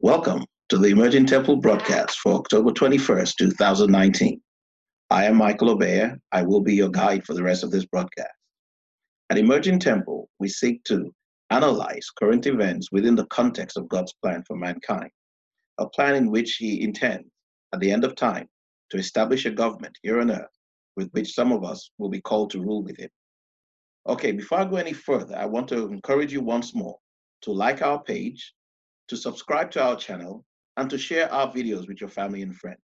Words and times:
Welcome 0.00 0.44
to 0.68 0.76
the 0.76 0.88
Emerging 0.88 1.24
Temple 1.24 1.56
broadcast 1.56 2.18
for 2.18 2.34
October 2.34 2.70
21st, 2.70 3.34
2019. 3.36 4.38
I 5.08 5.24
am 5.24 5.36
Michael 5.36 5.74
Obeya. 5.74 6.18
I 6.32 6.42
will 6.42 6.60
be 6.60 6.74
your 6.74 6.90
guide 6.90 7.24
for 7.24 7.32
the 7.32 7.42
rest 7.42 7.64
of 7.64 7.70
this 7.70 7.86
broadcast. 7.86 8.28
At 9.30 9.38
Emerging 9.38 9.78
Temple, 9.78 10.28
we 10.38 10.48
seek 10.48 10.84
to 10.84 11.10
analyze 11.48 12.10
current 12.10 12.46
events 12.46 12.92
within 12.92 13.14
the 13.14 13.24
context 13.28 13.78
of 13.78 13.88
God's 13.88 14.12
plan 14.22 14.44
for 14.46 14.54
mankind, 14.54 15.08
a 15.78 15.88
plan 15.88 16.14
in 16.14 16.30
which 16.30 16.56
He 16.56 16.82
intends, 16.82 17.30
at 17.72 17.80
the 17.80 17.90
end 17.90 18.04
of 18.04 18.14
time, 18.16 18.46
to 18.90 18.98
establish 18.98 19.46
a 19.46 19.50
government 19.50 19.96
here 20.02 20.20
on 20.20 20.30
earth 20.30 20.58
with 20.96 21.10
which 21.12 21.34
some 21.34 21.52
of 21.52 21.64
us 21.64 21.90
will 21.96 22.10
be 22.10 22.20
called 22.20 22.50
to 22.50 22.60
rule 22.60 22.82
with 22.82 22.98
Him. 22.98 23.10
Okay, 24.06 24.32
before 24.32 24.58
I 24.58 24.66
go 24.66 24.76
any 24.76 24.92
further, 24.92 25.38
I 25.38 25.46
want 25.46 25.68
to 25.68 25.88
encourage 25.88 26.34
you 26.34 26.42
once 26.42 26.74
more 26.74 26.98
to 27.40 27.50
like 27.50 27.80
our 27.80 28.02
page, 28.02 28.52
to 29.08 29.16
subscribe 29.16 29.70
to 29.72 29.82
our 29.82 29.96
channel, 29.96 30.44
and 30.76 30.90
to 30.90 30.98
share 30.98 31.32
our 31.32 31.52
videos 31.52 31.88
with 31.88 32.00
your 32.00 32.10
family 32.10 32.42
and 32.42 32.56
friends. 32.56 32.80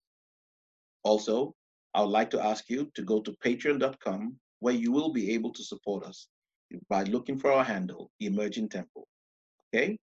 Also, 1.05 1.55
I 1.95 2.01
would 2.01 2.11
like 2.11 2.31
to 2.31 2.45
ask 2.45 2.69
you 2.69 2.91
to 2.95 3.03
go 3.03 3.21
to 3.21 3.33
patreon.com 3.45 4.37
where 4.61 4.75
you 4.75 4.93
will 4.93 5.13
be 5.13 5.33
able 5.33 5.53
to 5.53 5.63
support 5.63 6.05
us 6.05 6.29
by 6.89 7.05
looking 7.05 7.39
for 7.39 7.53
our 7.53 7.65
handle, 7.65 8.11
Emerging 8.21 8.69
Temple. 8.69 9.07
Okay? 9.75 9.97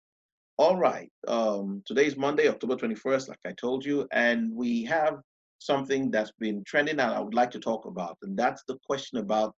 All 0.58 0.78
right. 0.78 1.12
Um, 1.28 1.82
today 1.86 2.06
is 2.06 2.16
Monday, 2.16 2.48
October 2.48 2.76
21st, 2.76 3.30
like 3.30 3.40
I 3.46 3.52
told 3.54 3.84
you, 3.84 4.08
and 4.12 4.54
we 4.56 4.84
have 4.86 5.20
something 5.60 6.12
that's 6.12 6.32
been 6.40 6.64
trending 6.66 7.00
and 7.00 7.12
I 7.12 7.20
would 7.20 7.34
like 7.34 7.52
to 7.52 7.60
talk 7.60 7.86
about, 7.86 8.18
and 8.22 8.38
that's 8.38 8.64
the 8.68 8.78
question 8.86 9.18
about 9.18 9.56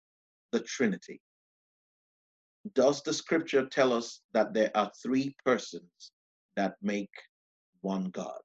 the 0.52 0.60
Trinity. 0.60 1.20
Does 2.74 3.02
the 3.02 3.14
scripture 3.14 3.66
tell 3.66 3.92
us 3.92 4.22
that 4.34 4.54
there 4.54 4.72
are 4.76 4.92
three 5.02 5.36
persons 5.46 6.12
that 6.56 6.76
make 6.82 7.12
one 7.82 8.06
God? 8.06 8.40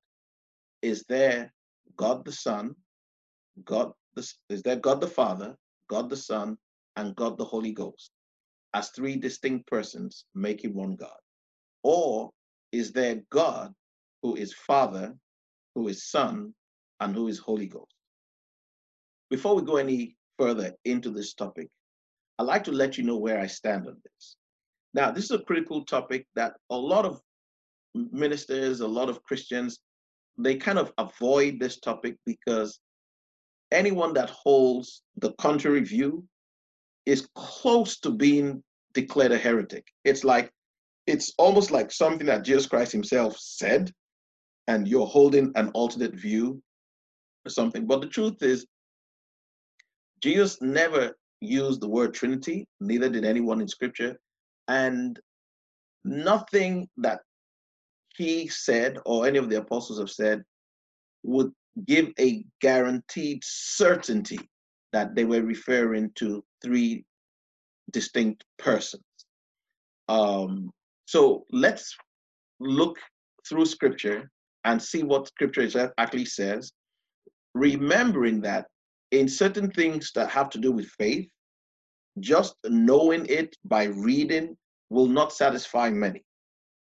Is 0.83 1.05
there 1.09 1.53
God 1.97 2.25
the 2.25 2.33
Son, 2.33 2.75
God 3.65 3.93
the, 4.15 4.33
is 4.49 4.63
there 4.63 4.77
God 4.77 5.01
the 5.01 5.09
Father, 5.09 5.57
God 5.89 6.11
the 6.11 6.17
Son, 6.17 6.57
and 6.97 7.17
God 7.17 7.39
the 7.39 7.45
Holy 7.45 7.73
Ghost 7.73 8.11
as 8.75 8.91
three 8.91 9.17
distinct 9.17 9.67
persons 9.67 10.25
making 10.35 10.75
one 10.75 10.97
God? 10.97 11.19
Or 11.83 12.31
is 12.73 12.93
there 12.93 13.23
God 13.31 13.73
who 14.23 14.37
is 14.37 14.53
Father, 14.53 15.15
who 15.75 15.89
is 15.89 16.11
Son, 16.11 16.55
and 17.01 17.15
who 17.15 17.29
is 17.29 17.39
Holy 17.39 17.67
Ghost? 17.67 17.95
Before 19.31 19.55
we 19.55 19.63
go 19.63 19.77
any 19.77 20.17
further 20.39 20.73
into 20.85 21.11
this 21.11 21.35
topic, 21.35 21.69
I'd 22.39 22.45
like 22.45 22.65
to 22.65 22.73
let 22.73 22.99
you 22.99 23.05
know 23.05 23.17
where 23.17 23.41
I 23.41 23.47
stand 23.47 23.87
on 23.87 23.97
this. 24.05 24.37
Now, 24.95 25.11
this 25.11 25.25
is 25.25 25.31
a 25.33 25.41
critical 25.41 25.85
topic 25.85 26.27
that 26.35 26.55
a 26.71 26.77
lot 26.77 27.05
of 27.05 27.21
ministers, 27.95 28.81
a 28.81 28.87
lot 28.87 29.09
of 29.09 29.23
Christians, 29.23 29.79
they 30.37 30.57
kind 30.57 30.79
of 30.79 30.93
avoid 30.99 31.59
this 31.59 31.81
topic 31.81 32.17
because 32.25 32.79
anyone 33.73 34.13
that 34.15 34.31
holds 34.31 35.03
the 35.17 35.33
contrary 35.33 35.83
view 35.83 36.25
is 37.07 37.29
close 37.35 37.99
to 38.01 38.11
being 38.11 38.63
declared 38.95 39.33
a 39.33 39.39
heretic. 39.39 39.85
It's 40.05 40.25
like, 40.25 40.51
it's 41.07 41.33
almost 41.39 41.71
like 41.71 41.91
something 41.91 42.27
that 42.27 42.45
Jesus 42.45 42.67
Christ 42.67 42.93
himself 42.93 43.37
said, 43.39 43.91
and 44.67 44.87
you're 44.87 45.07
holding 45.07 45.51
an 45.55 45.71
alternate 45.71 46.15
view 46.15 46.63
or 47.47 47.51
something. 47.51 47.87
But 47.87 48.03
the 48.03 48.09
truth 48.09 48.43
is, 48.43 48.67
Jesus 50.21 50.61
never 50.61 51.17
used 51.41 51.81
the 51.81 51.89
word 51.89 52.13
Trinity, 52.13 52.67
neither 52.81 53.09
did 53.09 53.25
anyone 53.25 53.61
in 53.61 53.69
Scripture. 53.69 54.19
And 54.67 55.19
nothing 56.05 56.89
that 56.99 57.21
he 58.19 58.49
said 58.49 58.99
or 59.07 59.27
any 59.27 59.39
of 59.39 59.49
the 59.49 59.59
apostles 59.59 59.99
have 59.99 60.11
said 60.11 60.43
would 61.23 61.53
give 61.87 62.09
a 62.19 62.45
guaranteed 62.61 63.41
certainty 63.45 64.41
that 64.93 65.15
they 65.15 65.25
were 65.25 65.43
referring 65.43 66.11
to 66.17 66.45
three 66.63 67.05
distinct 67.93 68.45
persons. 68.59 69.03
Um, 70.09 70.71
so 71.07 71.45
let's 71.53 71.97
look 72.61 72.99
through 73.49 73.67
scripture 73.67 74.31
and 74.65 74.83
see 74.83 75.03
what 75.03 75.29
scripture 75.29 75.93
actually 75.97 76.25
says, 76.25 76.73
remembering 77.55 78.41
that 78.43 78.67
in 79.13 79.29
certain 79.29 79.71
things 79.71 80.11
that 80.15 80.31
have 80.31 80.51
to 80.51 80.59
do 80.59 80.73
with 80.73 80.87
faith, 80.99 81.29
just 82.21 82.57
knowing 82.67 83.25
it 83.27 83.57
by 83.65 83.85
reading 83.85 84.57
will 84.91 85.07
not 85.07 85.33
satisfy 85.33 85.89
many. 85.89 86.25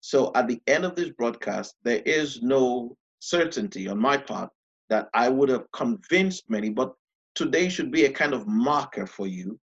So 0.06 0.30
at 0.34 0.48
the 0.48 0.60
end 0.66 0.84
of 0.84 0.94
this 0.94 1.08
broadcast, 1.08 1.76
there 1.82 2.02
is 2.04 2.42
no 2.42 2.94
certainty 3.20 3.88
on 3.88 3.98
my 3.98 4.18
part 4.18 4.50
that 4.90 5.08
I 5.14 5.30
would 5.30 5.48
have 5.48 5.64
convinced 5.72 6.50
many, 6.50 6.68
but 6.68 6.92
today 7.34 7.70
should 7.70 7.90
be 7.90 8.04
a 8.04 8.12
kind 8.12 8.34
of 8.34 8.46
marker 8.46 9.06
for 9.06 9.26
you 9.26 9.58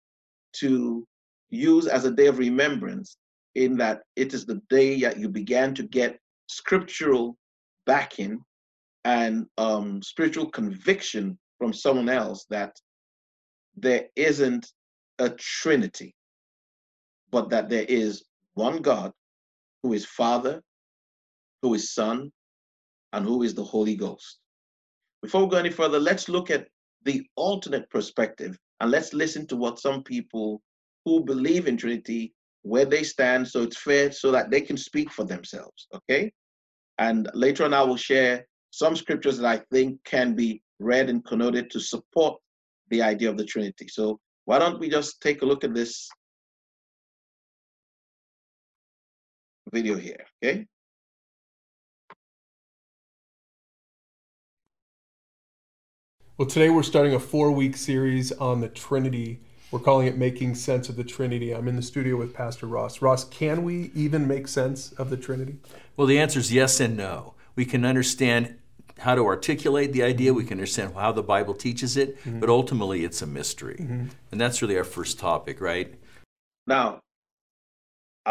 to 0.53 1.07
use 1.52 1.85
as 1.85 2.06
a 2.06 2.12
day 2.12 2.25
of 2.25 2.40
remembrance 2.40 3.18
in 3.53 3.78
that 3.78 4.02
it 4.16 4.34
is 4.34 4.47
the 4.47 4.59
day 4.68 5.00
that 5.02 5.19
you 5.19 5.29
began 5.29 5.75
to 5.75 5.84
get 5.84 6.19
scriptural 6.47 7.38
backing 7.85 8.44
and 9.06 9.46
um, 9.59 10.02
spiritual 10.02 10.50
conviction 10.50 11.38
from 11.59 11.72
someone 11.72 12.09
else 12.09 12.47
that 12.50 12.75
there 13.78 14.08
isn't 14.16 14.72
a 15.19 15.29
trinity, 15.29 16.16
but 17.29 17.52
that 17.52 17.69
there 17.69 17.85
is 17.88 18.23
one 18.56 18.81
God 18.81 19.13
who 19.84 19.94
is 19.94 20.06
Father, 20.06 20.62
who 21.62 21.74
is 21.74 21.94
Son, 21.94 22.31
and 23.14 23.25
who 23.25 23.44
is 23.44 23.53
the 23.53 23.64
Holy 23.64 23.96
Ghost. 23.96 24.40
Before 25.22 25.44
we 25.44 25.50
go 25.50 25.58
any 25.58 25.69
further, 25.69 26.00
let's 26.00 26.30
look 26.30 26.50
at 26.50 26.68
the 27.03 27.25
alternate 27.36 27.90
perspective 27.90 28.58
and 28.80 28.91
let's 28.91 29.14
listen 29.14 29.46
to 29.47 29.56
what 29.56 29.80
some 29.80 30.03
people 30.03 30.62
who 31.06 31.24
believe 31.24 31.68
in 31.68 31.78
Trinity, 31.78 32.34
where 32.64 32.86
they 32.86 33.03
stand, 33.03 33.47
so 33.47 33.64
it's 33.64 33.78
fair 33.78 34.12
so 34.12 34.31
that 34.31 34.50
they 34.52 34.62
can 34.62 34.78
speak 34.78 35.12
for 35.12 35.24
themselves, 35.24 35.88
okay? 35.94 36.31
And 36.97 37.30
later 37.34 37.66
on, 37.66 37.74
I 37.74 37.81
will 37.81 37.97
share 37.97 38.46
some 38.72 38.96
scriptures 38.96 39.38
that 39.40 39.47
I 39.47 39.64
think 39.72 40.03
can 40.06 40.36
be 40.36 40.62
read 40.80 41.09
and 41.09 41.24
connoted 41.25 41.70
to 41.72 41.80
support 41.80 42.40
the 42.90 43.02
idea 43.02 43.30
of 43.30 43.38
the 43.38 43.46
Trinity. 43.46 43.88
So 43.88 44.20
why 44.46 44.59
don't 44.59 44.80
we 44.80 44.90
just 44.90 45.22
take 45.22 45.41
a 45.41 45.46
look 45.46 45.64
at 45.64 45.74
this 45.74 46.09
video 49.72 49.98
here, 49.98 50.26
okay? 50.44 50.66
Well, 56.38 56.48
today 56.48 56.70
we're 56.70 56.84
starting 56.84 57.14
a 57.14 57.20
four 57.20 57.52
week 57.52 57.78
series 57.78 58.32
on 58.32 58.62
the 58.62 58.68
Trinity. 58.68 59.42
We're 59.70 59.80
calling 59.80 60.08
it 60.08 60.18
Making 60.18 60.56
Sense 60.56 60.90
of 60.90 60.96
the 60.96 61.04
Trinity. 61.04 61.54
I'm 61.54 61.68
in 61.68 61.76
the 61.76 61.82
studio 61.82 62.18
with 62.18 62.34
Pastor 62.34 62.66
Ross. 62.66 63.02
Ross, 63.02 63.24
can 63.26 63.64
we 63.64 63.92
even 63.96 64.28
make 64.28 64.48
sense 64.48 64.92
of 64.94 65.09
the 65.09 65.18
Trinity? 65.18 65.58
Well, 65.96 66.08
the 66.08 66.20
answer 66.20 66.40
is 66.40 66.52
yes 66.52 66.80
and 66.80 66.98
no. 66.98 67.36
We 67.56 67.66
can 67.66 67.86
understand 67.86 68.56
how 68.98 69.16
to 69.16 69.26
articulate 69.26 69.94
the 69.94 70.03
idea, 70.03 70.34
we 70.34 70.44
can 70.44 70.53
understand 70.53 70.94
how 70.94 71.12
the 71.12 71.24
Bible 71.24 71.53
teaches 71.53 71.98
it, 71.98 72.20
mm-hmm. 72.20 72.40
but 72.40 72.50
ultimately 72.50 73.03
it's 73.03 73.22
a 73.22 73.28
mystery. 73.28 73.78
Mm-hmm. 73.80 74.08
And 74.32 74.42
that's 74.42 74.62
really 74.62 74.78
our 74.78 74.84
first 74.84 75.18
topic, 75.20 75.62
right? 75.62 75.94
Now, 76.68 77.00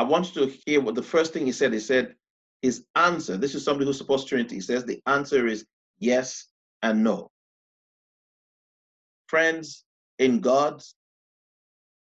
I 0.00 0.02
want 0.02 0.34
you 0.34 0.46
to 0.46 0.52
hear 0.64 0.80
what 0.80 0.94
the 0.94 1.02
first 1.02 1.34
thing 1.34 1.44
he 1.44 1.52
said. 1.52 1.74
He 1.74 1.78
said 1.78 2.14
his 2.62 2.86
answer. 2.96 3.36
This 3.36 3.54
is 3.54 3.62
somebody 3.62 3.84
who's 3.84 3.96
who 3.96 3.98
supports 3.98 4.24
Trinity. 4.24 4.54
He 4.54 4.62
says 4.62 4.82
the 4.82 5.02
answer 5.06 5.46
is 5.46 5.66
yes 5.98 6.46
and 6.82 7.04
no. 7.04 7.30
Friends, 9.26 9.84
in 10.18 10.40
God, 10.40 10.82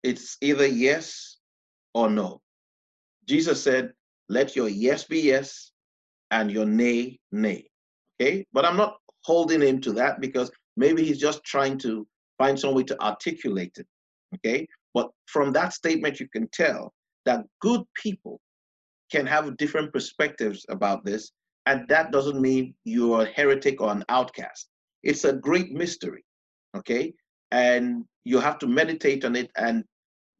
it's 0.04 0.38
either 0.40 0.66
yes 0.66 1.40
or 1.94 2.10
no. 2.10 2.40
Jesus 3.28 3.62
said, 3.62 3.92
let 4.30 4.56
your 4.56 4.70
yes 4.70 5.04
be 5.04 5.20
yes 5.20 5.74
and 6.32 6.50
your 6.50 6.66
nay, 6.66 7.20
nay. 7.34 7.68
Okay? 8.22 8.48
But 8.54 8.64
I'm 8.64 8.78
not 8.78 8.96
holding 9.26 9.62
him 9.62 9.82
to 9.82 9.92
that 9.94 10.22
because 10.22 10.50
maybe 10.78 11.04
he's 11.04 11.20
just 11.20 11.44
trying 11.44 11.78
to 11.80 12.08
find 12.38 12.58
some 12.58 12.74
way 12.74 12.84
to 12.84 13.02
articulate 13.02 13.76
it. 13.76 13.88
Okay? 14.36 14.66
But 14.94 15.10
from 15.26 15.52
that 15.52 15.74
statement, 15.74 16.22
you 16.22 16.30
can 16.30 16.48
tell 16.54 16.94
that 17.26 17.46
good 17.60 17.82
people 17.96 18.40
can 19.12 19.26
have 19.26 19.58
different 19.58 19.92
perspectives 19.92 20.66
about 20.70 21.04
this, 21.06 21.32
and 21.66 21.88
that 21.90 22.12
doesn't 22.12 22.42
mean 22.42 22.74
you're 22.86 23.24
a 23.24 23.26
heretic 23.26 23.82
or 23.82 23.92
an 23.92 24.04
outcast. 24.10 24.68
It's 25.04 25.26
a 25.26 25.34
great 25.34 25.72
mystery, 25.72 26.24
okay? 26.76 27.14
And 27.52 28.06
you 28.24 28.40
have 28.40 28.60
to 28.60 28.68
meditate 28.68 29.26
on 29.26 29.36
it, 29.36 29.52
and 29.58 29.84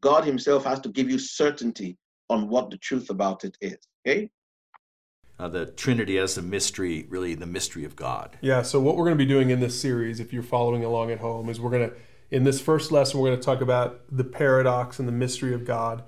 God 0.02 0.24
Himself 0.24 0.64
has 0.66 0.80
to 0.82 0.90
give 0.90 1.10
you 1.10 1.20
certainty 1.20 1.98
on 2.30 2.48
what 2.48 2.70
the 2.70 2.78
truth 2.78 3.10
about 3.10 3.44
it 3.44 3.58
is, 3.62 3.78
okay? 4.08 4.30
Uh, 5.38 5.48
the 5.48 5.66
Trinity 5.66 6.18
as 6.18 6.38
a 6.38 6.42
mystery, 6.42 7.08
really 7.10 7.34
the 7.36 7.48
mystery 7.48 7.84
of 7.84 7.96
God. 7.96 8.38
Yeah, 8.42 8.62
so 8.62 8.80
what 8.80 8.96
we're 8.96 9.06
going 9.06 9.18
to 9.18 9.24
be 9.24 9.30
doing 9.30 9.50
in 9.50 9.60
this 9.60 9.80
series, 9.80 10.20
if 10.20 10.32
you're 10.32 10.44
following 10.44 10.86
along 10.86 11.12
at 11.12 11.20
home, 11.20 11.50
is 11.50 11.60
we're 11.60 11.72
going 11.72 11.90
to, 11.90 11.96
in 12.30 12.44
this 12.44 12.62
first 12.62 12.92
lesson, 12.92 13.20
we're 13.20 13.30
going 13.30 13.40
to 13.40 13.46
talk 13.46 13.60
about 13.60 14.02
the 14.12 14.24
paradox 14.24 15.00
and 15.00 15.08
the 15.08 15.12
mystery 15.12 15.54
of 15.54 15.66
God. 15.66 16.04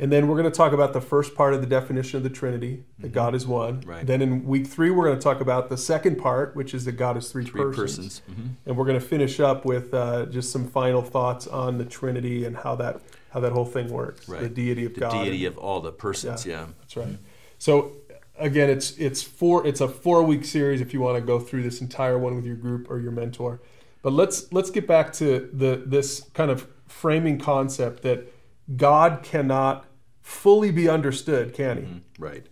And 0.00 0.12
then 0.12 0.28
we're 0.28 0.36
going 0.36 0.50
to 0.50 0.56
talk 0.56 0.72
about 0.72 0.92
the 0.92 1.00
first 1.00 1.34
part 1.34 1.54
of 1.54 1.60
the 1.60 1.66
definition 1.66 2.18
of 2.18 2.22
the 2.22 2.30
Trinity, 2.30 2.84
that 3.00 3.10
God 3.12 3.34
is 3.34 3.46
one. 3.48 3.80
Right. 3.80 4.06
Then 4.06 4.22
in 4.22 4.44
week 4.44 4.66
three, 4.68 4.90
we're 4.90 5.04
going 5.06 5.18
to 5.18 5.22
talk 5.22 5.40
about 5.40 5.70
the 5.70 5.76
second 5.76 6.16
part, 6.18 6.54
which 6.54 6.72
is 6.72 6.84
that 6.84 6.92
God 6.92 7.16
is 7.16 7.32
three, 7.32 7.44
Three 7.44 7.60
persons. 7.62 8.20
persons. 8.20 8.22
Mhm. 8.30 8.48
And 8.66 8.76
we're 8.76 8.84
going 8.84 9.00
to 9.00 9.04
finish 9.04 9.40
up 9.40 9.64
with 9.64 9.92
uh, 9.92 10.26
just 10.26 10.52
some 10.52 10.68
final 10.68 11.02
thoughts 11.02 11.48
on 11.48 11.78
the 11.78 11.84
Trinity 11.84 12.44
and 12.44 12.56
how 12.56 12.76
that 12.76 13.00
how 13.30 13.40
that 13.40 13.52
whole 13.52 13.66
thing 13.66 13.88
works, 13.92 14.26
Right. 14.28 14.40
the 14.40 14.48
deity 14.48 14.86
of 14.86 14.94
The 14.94 15.00
God. 15.00 15.12
The 15.12 15.24
deity 15.24 15.44
of 15.44 15.58
all 15.58 15.80
the 15.80 15.92
persons, 15.92 16.46
yeah. 16.46 16.66
That's 16.80 16.96
right. 16.96 17.18
So 17.58 17.96
again, 18.38 18.70
it's 18.70 18.92
it's 18.98 19.20
four 19.22 19.66
it's 19.66 19.80
a 19.80 19.88
four 19.88 20.22
week 20.22 20.44
series 20.44 20.80
if 20.80 20.94
you 20.94 21.00
want 21.00 21.16
to 21.16 21.20
go 21.20 21.40
through 21.40 21.64
this 21.64 21.80
entire 21.80 22.16
one 22.18 22.36
with 22.36 22.46
your 22.46 22.56
group 22.56 22.88
or 22.88 23.00
your 23.00 23.10
mentor. 23.10 23.60
But 24.02 24.12
let's 24.12 24.50
let's 24.52 24.70
get 24.70 24.86
back 24.86 25.12
to 25.14 25.50
the 25.52 25.82
this 25.84 26.20
kind 26.34 26.50
of 26.52 26.68
framing 26.86 27.38
concept 27.38 28.02
that 28.04 28.32
God 28.76 29.22
cannot 29.22 29.84
fully 30.28 30.70
be 30.70 30.88
understood, 30.88 31.54
can 31.54 31.76
he? 31.78 31.82
Mhm. 31.82 32.00
Right. 32.18 32.46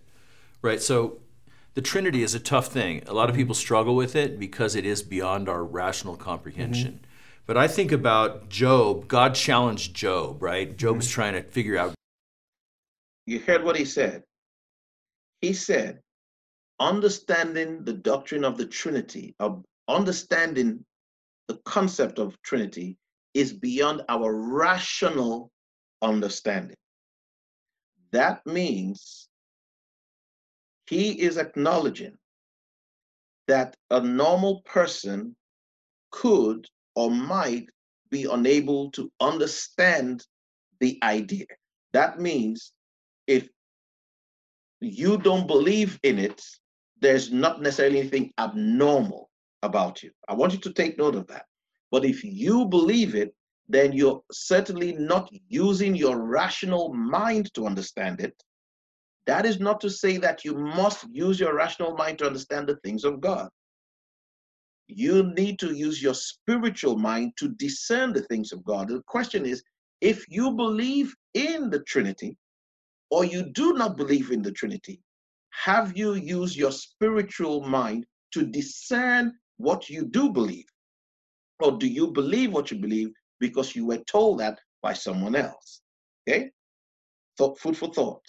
Right. 0.62 0.80
So 0.80 1.20
the 1.74 1.82
Trinity 1.82 2.22
is 2.22 2.34
a 2.34 2.40
tough 2.40 2.68
thing. 2.68 3.02
A 3.06 3.12
lot 3.12 3.28
of 3.28 3.34
mm-hmm. 3.34 3.42
people 3.42 3.54
struggle 3.54 3.94
with 3.94 4.16
it 4.16 4.38
because 4.38 4.74
it 4.74 4.86
is 4.86 5.02
beyond 5.02 5.46
our 5.46 5.62
rational 5.62 6.16
comprehension. 6.16 6.94
Mm-hmm. 6.94 7.44
But 7.44 7.58
I 7.58 7.68
think 7.68 7.92
about 7.92 8.48
Job. 8.48 9.06
God 9.08 9.34
challenged 9.34 9.94
Job, 9.94 10.42
right? 10.42 10.74
Job's 10.74 11.06
mm-hmm. 11.06 11.14
trying 11.14 11.34
to 11.34 11.42
figure 11.42 11.76
out 11.76 11.94
You 13.26 13.40
heard 13.40 13.62
what 13.62 13.76
he 13.76 13.84
said. 13.84 14.22
He 15.42 15.52
said, 15.52 16.00
understanding 16.80 17.84
the 17.84 17.92
doctrine 17.92 18.44
of 18.44 18.56
the 18.56 18.66
Trinity, 18.66 19.34
of 19.38 19.62
understanding 19.86 20.82
the 21.46 21.58
concept 21.66 22.18
of 22.18 22.40
Trinity 22.42 22.96
is 23.34 23.52
beyond 23.52 24.02
our 24.08 24.34
rational 24.34 25.50
understanding. 26.00 26.76
That 28.16 28.46
means 28.46 29.28
he 30.88 31.20
is 31.20 31.36
acknowledging 31.36 32.16
that 33.46 33.76
a 33.90 34.00
normal 34.00 34.62
person 34.62 35.36
could 36.10 36.66
or 36.94 37.10
might 37.10 37.66
be 38.10 38.24
unable 38.24 38.90
to 38.92 39.12
understand 39.20 40.24
the 40.80 40.98
idea. 41.02 41.44
That 41.92 42.18
means 42.18 42.72
if 43.26 43.50
you 44.80 45.18
don't 45.18 45.46
believe 45.46 46.00
in 46.02 46.18
it, 46.18 46.42
there's 47.02 47.30
not 47.30 47.60
necessarily 47.60 48.00
anything 48.00 48.32
abnormal 48.38 49.28
about 49.62 50.02
you. 50.02 50.10
I 50.26 50.32
want 50.32 50.54
you 50.54 50.58
to 50.60 50.72
take 50.72 50.96
note 50.96 51.16
of 51.16 51.26
that. 51.26 51.44
But 51.90 52.06
if 52.06 52.24
you 52.24 52.64
believe 52.64 53.14
it, 53.14 53.34
then 53.68 53.92
you're 53.92 54.22
certainly 54.30 54.92
not 54.92 55.28
using 55.48 55.94
your 55.94 56.24
rational 56.24 56.94
mind 56.94 57.52
to 57.54 57.66
understand 57.66 58.20
it. 58.20 58.34
That 59.26 59.44
is 59.44 59.58
not 59.58 59.80
to 59.80 59.90
say 59.90 60.18
that 60.18 60.44
you 60.44 60.54
must 60.54 61.04
use 61.10 61.40
your 61.40 61.54
rational 61.54 61.96
mind 61.96 62.18
to 62.18 62.26
understand 62.26 62.68
the 62.68 62.76
things 62.76 63.04
of 63.04 63.20
God. 63.20 63.48
You 64.86 65.24
need 65.34 65.58
to 65.58 65.74
use 65.74 66.00
your 66.00 66.14
spiritual 66.14 66.96
mind 66.96 67.32
to 67.38 67.48
discern 67.48 68.12
the 68.12 68.22
things 68.22 68.52
of 68.52 68.64
God. 68.64 68.88
The 68.88 69.02
question 69.08 69.44
is 69.44 69.64
if 70.00 70.24
you 70.28 70.52
believe 70.52 71.12
in 71.34 71.70
the 71.70 71.80
Trinity, 71.80 72.36
or 73.10 73.24
you 73.24 73.50
do 73.52 73.72
not 73.72 73.96
believe 73.96 74.30
in 74.30 74.42
the 74.42 74.52
Trinity, 74.52 75.00
have 75.50 75.96
you 75.96 76.14
used 76.14 76.56
your 76.56 76.70
spiritual 76.70 77.66
mind 77.66 78.06
to 78.32 78.46
discern 78.46 79.32
what 79.56 79.88
you 79.88 80.04
do 80.04 80.30
believe? 80.30 80.66
Or 81.60 81.72
do 81.72 81.88
you 81.88 82.08
believe 82.12 82.52
what 82.52 82.70
you 82.70 82.78
believe 82.78 83.10
because 83.40 83.74
you 83.76 83.86
were 83.86 83.98
told 83.98 84.40
that 84.40 84.58
by 84.82 84.92
someone 84.92 85.34
else? 85.34 85.80
Okay? 86.28 86.50
Thought, 87.38 87.58
food 87.58 87.76
for 87.76 87.92
thought. 87.92 88.22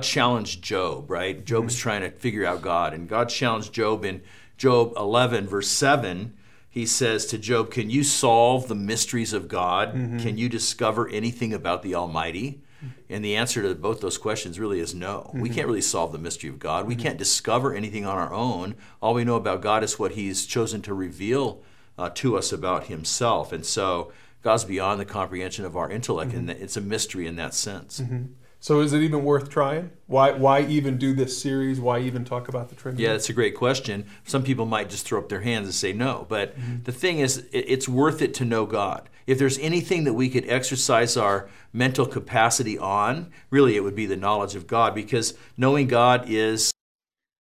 challenged 0.00 0.62
Job, 0.62 1.10
right? 1.10 1.44
Job's 1.44 1.76
mm. 1.76 1.80
trying 1.80 2.00
to 2.02 2.10
figure 2.10 2.46
out 2.46 2.62
God, 2.62 2.94
and 2.94 3.08
God 3.08 3.28
challenged 3.28 3.72
Job 3.72 4.04
in 4.04 4.22
Job 4.56 4.92
11, 4.96 5.46
verse 5.46 5.68
7. 5.68 6.34
He 6.68 6.86
says 6.86 7.26
to 7.26 7.38
Job, 7.38 7.70
Can 7.70 7.90
you 7.90 8.02
solve 8.02 8.68
the 8.68 8.74
mysteries 8.74 9.32
of 9.32 9.48
God? 9.48 9.94
Mm-hmm. 9.94 10.18
Can 10.18 10.38
you 10.38 10.48
discover 10.48 11.08
anything 11.08 11.52
about 11.52 11.82
the 11.82 11.94
Almighty? 11.94 12.62
Mm. 12.82 12.90
And 13.10 13.24
the 13.24 13.36
answer 13.36 13.62
to 13.62 13.74
both 13.74 14.00
those 14.00 14.16
questions 14.16 14.58
really 14.58 14.80
is 14.80 14.94
no. 14.94 15.30
We 15.34 15.40
mm-hmm. 15.40 15.54
can't 15.54 15.66
really 15.66 15.82
solve 15.82 16.12
the 16.12 16.18
mystery 16.18 16.48
of 16.48 16.58
God. 16.58 16.86
We 16.86 16.94
mm-hmm. 16.94 17.02
can't 17.02 17.18
discover 17.18 17.74
anything 17.74 18.06
on 18.06 18.16
our 18.16 18.32
own. 18.32 18.74
All 19.02 19.12
we 19.12 19.24
know 19.24 19.36
about 19.36 19.60
God 19.60 19.84
is 19.84 19.98
what 19.98 20.12
He's 20.12 20.46
chosen 20.46 20.80
to 20.82 20.94
reveal 20.94 21.62
uh, 21.98 22.10
to 22.14 22.36
us 22.36 22.52
about 22.52 22.86
Himself. 22.86 23.52
And 23.52 23.64
so 23.64 24.12
God's 24.42 24.64
beyond 24.64 25.00
the 25.00 25.04
comprehension 25.04 25.64
of 25.64 25.76
our 25.76 25.90
intellect, 25.90 26.32
and 26.32 26.48
mm-hmm. 26.48 26.62
it's 26.62 26.76
a 26.76 26.80
mystery 26.80 27.26
in 27.26 27.36
that 27.36 27.54
sense. 27.54 28.00
Mm-hmm. 28.00 28.24
So 28.58 28.80
is 28.80 28.92
it 28.92 29.02
even 29.02 29.24
worth 29.24 29.50
trying? 29.50 29.90
Why 30.06 30.30
why 30.30 30.60
even 30.62 30.96
do 30.96 31.14
this 31.14 31.40
series? 31.40 31.80
Why 31.80 31.98
even 31.98 32.24
talk 32.24 32.48
about 32.48 32.68
the 32.68 32.76
Trinity? 32.76 33.02
Yeah, 33.02 33.12
that's 33.12 33.28
a 33.28 33.32
great 33.32 33.56
question. 33.56 34.06
Some 34.24 34.44
people 34.44 34.66
might 34.66 34.88
just 34.88 35.04
throw 35.04 35.18
up 35.18 35.28
their 35.28 35.40
hands 35.40 35.66
and 35.66 35.74
say 35.74 35.92
no, 35.92 36.26
but 36.28 36.56
mm-hmm. 36.56 36.84
the 36.84 36.92
thing 36.92 37.18
is, 37.18 37.38
it- 37.38 37.64
it's 37.68 37.88
worth 37.88 38.22
it 38.22 38.34
to 38.34 38.44
know 38.44 38.66
God. 38.66 39.08
If 39.26 39.38
there's 39.38 39.58
anything 39.58 40.04
that 40.04 40.14
we 40.14 40.28
could 40.28 40.48
exercise 40.48 41.16
our 41.16 41.48
mental 41.72 42.06
capacity 42.06 42.78
on, 42.78 43.32
really 43.50 43.76
it 43.76 43.82
would 43.82 43.94
be 43.94 44.06
the 44.06 44.16
knowledge 44.16 44.54
of 44.54 44.66
God 44.66 44.94
because 44.94 45.34
knowing 45.56 45.88
God 45.88 46.26
is 46.28 46.72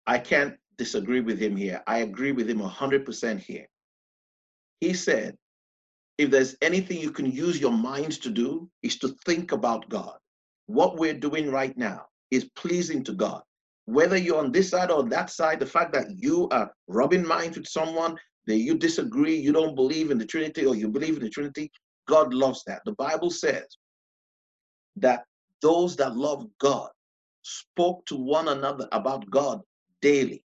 I 0.06 0.19
can't 0.19 0.56
disagree 0.76 1.20
with 1.20 1.38
him 1.38 1.56
here. 1.56 1.82
I 1.87 1.99
agree 1.99 2.32
with 2.32 2.49
him 2.49 2.58
100% 2.58 3.38
here. 3.38 3.67
He 4.80 4.94
said, 4.94 5.36
if 6.18 6.30
there's 6.30 6.56
anything 6.62 6.98
you 6.98 7.10
can 7.10 7.30
use 7.30 7.60
your 7.60 7.72
minds 7.72 8.18
to 8.18 8.30
do, 8.30 8.70
is 8.82 8.96
to 8.98 9.08
think 9.24 9.52
about 9.52 9.88
God. 9.88 10.16
What 10.66 10.96
we're 10.96 11.14
doing 11.14 11.50
right 11.50 11.76
now 11.76 12.06
is 12.30 12.44
pleasing 12.56 13.02
to 13.04 13.12
God. 13.12 13.42
Whether 13.86 14.16
you're 14.16 14.38
on 14.38 14.52
this 14.52 14.70
side 14.70 14.90
or 14.90 15.02
that 15.08 15.30
side, 15.30 15.60
the 15.60 15.66
fact 15.66 15.92
that 15.92 16.06
you 16.16 16.48
are 16.50 16.72
rubbing 16.88 17.26
minds 17.26 17.58
with 17.58 17.66
someone, 17.66 18.16
that 18.46 18.58
you 18.58 18.76
disagree, 18.76 19.36
you 19.36 19.52
don't 19.52 19.74
believe 19.74 20.10
in 20.10 20.18
the 20.18 20.24
Trinity, 20.24 20.64
or 20.64 20.74
you 20.74 20.88
believe 20.88 21.16
in 21.16 21.22
the 21.22 21.30
Trinity, 21.30 21.70
God 22.06 22.32
loves 22.32 22.62
that. 22.66 22.82
The 22.84 22.92
Bible 22.92 23.30
says 23.30 23.66
that 24.96 25.24
those 25.60 25.96
that 25.96 26.16
love 26.16 26.46
God 26.60 26.90
spoke 27.42 28.06
to 28.06 28.16
one 28.16 28.48
another 28.48 28.88
about 28.92 29.28
God 29.30 29.60
daily. 30.00 30.42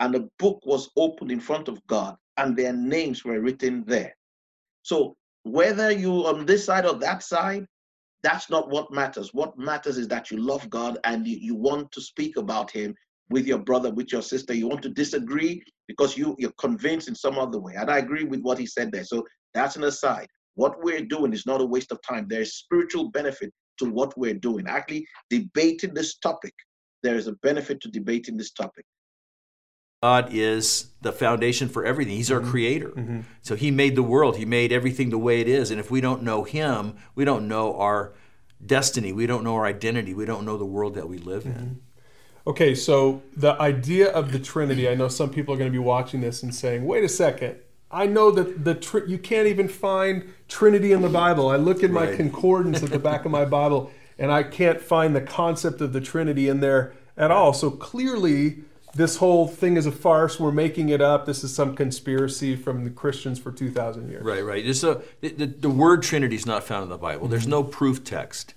And 0.00 0.12
the 0.14 0.28
book 0.38 0.60
was 0.66 0.90
opened 0.96 1.30
in 1.30 1.40
front 1.40 1.68
of 1.68 1.84
God, 1.86 2.16
and 2.36 2.56
their 2.56 2.72
names 2.72 3.24
were 3.24 3.40
written 3.40 3.84
there. 3.86 4.14
So 4.82 5.16
whether 5.44 5.90
you're 5.90 6.28
on 6.28 6.46
this 6.46 6.64
side 6.64 6.86
or 6.86 6.94
that 6.94 7.22
side, 7.22 7.66
that's 8.22 8.48
not 8.48 8.70
what 8.70 8.90
matters. 8.90 9.34
What 9.34 9.58
matters 9.58 9.98
is 9.98 10.08
that 10.08 10.30
you 10.30 10.38
love 10.38 10.68
God 10.70 10.98
and 11.04 11.26
you, 11.26 11.36
you 11.36 11.54
want 11.54 11.92
to 11.92 12.00
speak 12.00 12.36
about 12.36 12.70
Him 12.70 12.94
with 13.30 13.46
your 13.46 13.58
brother, 13.58 13.90
with 13.90 14.12
your 14.12 14.22
sister. 14.22 14.54
You 14.54 14.68
want 14.68 14.82
to 14.82 14.88
disagree 14.88 15.62
because 15.88 16.16
you, 16.16 16.34
you're 16.38 16.52
convinced 16.52 17.08
in 17.08 17.14
some 17.14 17.38
other 17.38 17.58
way. 17.58 17.74
And 17.76 17.90
I 17.90 17.98
agree 17.98 18.24
with 18.24 18.40
what 18.40 18.58
he 18.58 18.66
said 18.66 18.92
there. 18.92 19.04
So 19.04 19.24
that's 19.52 19.76
an 19.76 19.84
aside. 19.84 20.28
What 20.54 20.82
we're 20.82 21.04
doing 21.04 21.32
is 21.32 21.46
not 21.46 21.60
a 21.60 21.66
waste 21.66 21.92
of 21.92 22.00
time. 22.02 22.26
There's 22.28 22.54
spiritual 22.54 23.10
benefit 23.10 23.52
to 23.78 23.90
what 23.90 24.16
we're 24.16 24.34
doing. 24.34 24.66
Actually, 24.68 25.06
debating 25.30 25.94
this 25.94 26.16
topic, 26.18 26.54
there 27.02 27.16
is 27.16 27.26
a 27.26 27.32
benefit 27.42 27.80
to 27.82 27.88
debating 27.88 28.36
this 28.36 28.52
topic. 28.52 28.84
God 30.04 30.34
is 30.34 30.90
the 31.00 31.12
foundation 31.12 31.66
for 31.66 31.82
everything. 31.82 32.14
He's 32.14 32.30
our 32.30 32.40
mm-hmm. 32.40 32.50
creator. 32.50 32.90
Mm-hmm. 32.90 33.20
So 33.40 33.56
he 33.56 33.70
made 33.70 33.96
the 33.96 34.02
world. 34.02 34.36
He 34.36 34.44
made 34.44 34.70
everything 34.70 35.08
the 35.08 35.16
way 35.16 35.40
it 35.40 35.48
is. 35.48 35.70
And 35.70 35.80
if 35.80 35.90
we 35.90 36.02
don't 36.02 36.22
know 36.22 36.44
him, 36.44 36.96
we 37.14 37.24
don't 37.24 37.48
know 37.48 37.74
our 37.78 38.12
destiny. 38.66 39.12
We 39.14 39.26
don't 39.26 39.42
know 39.42 39.54
our 39.54 39.64
identity. 39.64 40.12
We 40.12 40.26
don't 40.26 40.44
know 40.44 40.58
the 40.58 40.66
world 40.66 40.94
that 40.96 41.08
we 41.08 41.16
live 41.16 41.46
in. 41.46 41.52
Mm-hmm. 41.52 42.50
Okay, 42.50 42.74
so 42.74 43.22
the 43.34 43.58
idea 43.58 44.12
of 44.12 44.30
the 44.30 44.38
Trinity, 44.38 44.90
I 44.90 44.94
know 44.94 45.08
some 45.08 45.30
people 45.30 45.54
are 45.54 45.56
going 45.56 45.72
to 45.72 45.78
be 45.78 45.82
watching 45.82 46.20
this 46.20 46.42
and 46.42 46.54
saying, 46.54 46.84
wait 46.84 47.02
a 47.02 47.08
second. 47.08 47.56
I 47.90 48.04
know 48.04 48.30
that 48.30 48.62
the 48.62 48.74
tr- 48.74 49.06
you 49.06 49.16
can't 49.16 49.46
even 49.46 49.68
find 49.68 50.34
Trinity 50.48 50.92
in 50.92 51.00
the 51.00 51.08
Bible. 51.08 51.48
I 51.48 51.56
look 51.56 51.82
in 51.82 51.94
my 51.94 52.14
concordance 52.14 52.82
at 52.82 52.90
the 52.90 52.98
back 52.98 53.24
of 53.24 53.30
my 53.30 53.46
Bible 53.46 53.90
and 54.18 54.30
I 54.30 54.42
can't 54.42 54.82
find 54.82 55.16
the 55.16 55.22
concept 55.22 55.80
of 55.80 55.94
the 55.94 56.02
Trinity 56.02 56.50
in 56.50 56.60
there 56.60 56.92
at 57.16 57.30
all. 57.30 57.54
So 57.54 57.70
clearly, 57.70 58.64
this 58.94 59.16
whole 59.16 59.46
thing 59.46 59.76
is 59.76 59.86
a 59.86 59.92
farce. 59.92 60.38
We're 60.38 60.52
making 60.52 60.88
it 60.88 61.00
up. 61.00 61.26
This 61.26 61.44
is 61.44 61.54
some 61.54 61.74
conspiracy 61.74 62.56
from 62.56 62.84
the 62.84 62.90
Christians 62.90 63.38
for 63.38 63.50
2,000 63.50 64.08
years. 64.08 64.24
Right, 64.24 64.44
right. 64.44 64.62
There's 64.62 64.84
a, 64.84 65.02
the, 65.20 65.46
the, 65.46 65.70
word 65.70 66.02
Trinity 66.02 66.36
is 66.36 66.46
not 66.46 66.64
found 66.64 66.84
in 66.84 66.88
the 66.88 66.98
Bible. 66.98 67.28
There's 67.28 67.46
no 67.46 67.62
proof 67.64 68.04
text. 68.04 68.54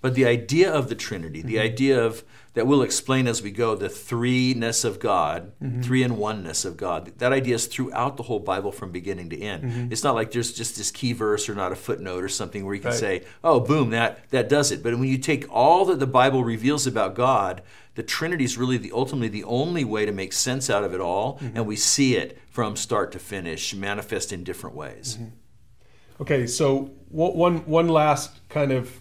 But 0.00 0.14
the 0.14 0.26
idea 0.26 0.72
of 0.72 0.88
the 0.88 0.94
Trinity, 0.94 1.40
the 1.40 1.54
mm-hmm. 1.54 1.64
idea 1.64 2.04
of 2.04 2.22
that 2.56 2.66
we'll 2.66 2.82
explain 2.82 3.26
as 3.26 3.42
we 3.42 3.50
go, 3.50 3.74
the 3.74 3.88
threeness 3.88 4.84
of 4.84 4.98
God, 4.98 5.52
mm-hmm. 5.62 5.82
three 5.82 6.02
and 6.02 6.16
oneness 6.16 6.64
of 6.64 6.78
God, 6.78 7.12
that 7.18 7.30
idea 7.30 7.54
is 7.54 7.66
throughout 7.66 8.16
the 8.16 8.22
whole 8.22 8.38
Bible 8.38 8.72
from 8.72 8.92
beginning 8.92 9.28
to 9.30 9.38
end. 9.38 9.64
Mm-hmm. 9.64 9.92
It's 9.92 10.02
not 10.02 10.14
like 10.14 10.30
there's 10.30 10.54
just 10.54 10.76
this 10.78 10.90
key 10.90 11.12
verse 11.12 11.50
or 11.50 11.54
not 11.54 11.72
a 11.72 11.76
footnote 11.76 12.24
or 12.24 12.30
something 12.30 12.64
where 12.64 12.74
you 12.74 12.80
can 12.80 12.92
Right. 12.92 13.00
say, 13.00 13.24
oh, 13.44 13.60
boom, 13.60 13.90
that, 13.90 14.30
that 14.30 14.48
does 14.48 14.72
it. 14.72 14.82
But 14.82 14.94
when 14.94 15.08
you 15.08 15.18
take 15.18 15.44
all 15.50 15.84
that 15.86 15.98
the 15.98 16.06
Bible 16.06 16.44
reveals 16.44 16.86
about 16.86 17.14
God, 17.14 17.60
the 17.96 18.02
Trinity 18.02 18.44
is 18.44 18.56
really 18.56 18.76
the 18.76 18.92
ultimately 18.92 19.28
the 19.28 19.44
only 19.44 19.84
way 19.84 20.06
to 20.06 20.12
make 20.12 20.32
sense 20.32 20.70
out 20.70 20.84
of 20.84 20.94
it 20.94 21.00
all, 21.00 21.34
mm-hmm. 21.34 21.56
and 21.56 21.66
we 21.66 21.76
see 21.76 22.16
it 22.16 22.38
from 22.48 22.76
start 22.76 23.10
to 23.12 23.18
finish, 23.18 23.74
manifest 23.74 24.32
in 24.32 24.44
different 24.44 24.76
ways. 24.76 25.16
Mm-hmm. 25.16 26.22
Okay, 26.22 26.46
so 26.46 26.92
one 27.08 27.66
one 27.66 27.88
last 27.88 28.48
kind 28.48 28.70
of 28.70 29.00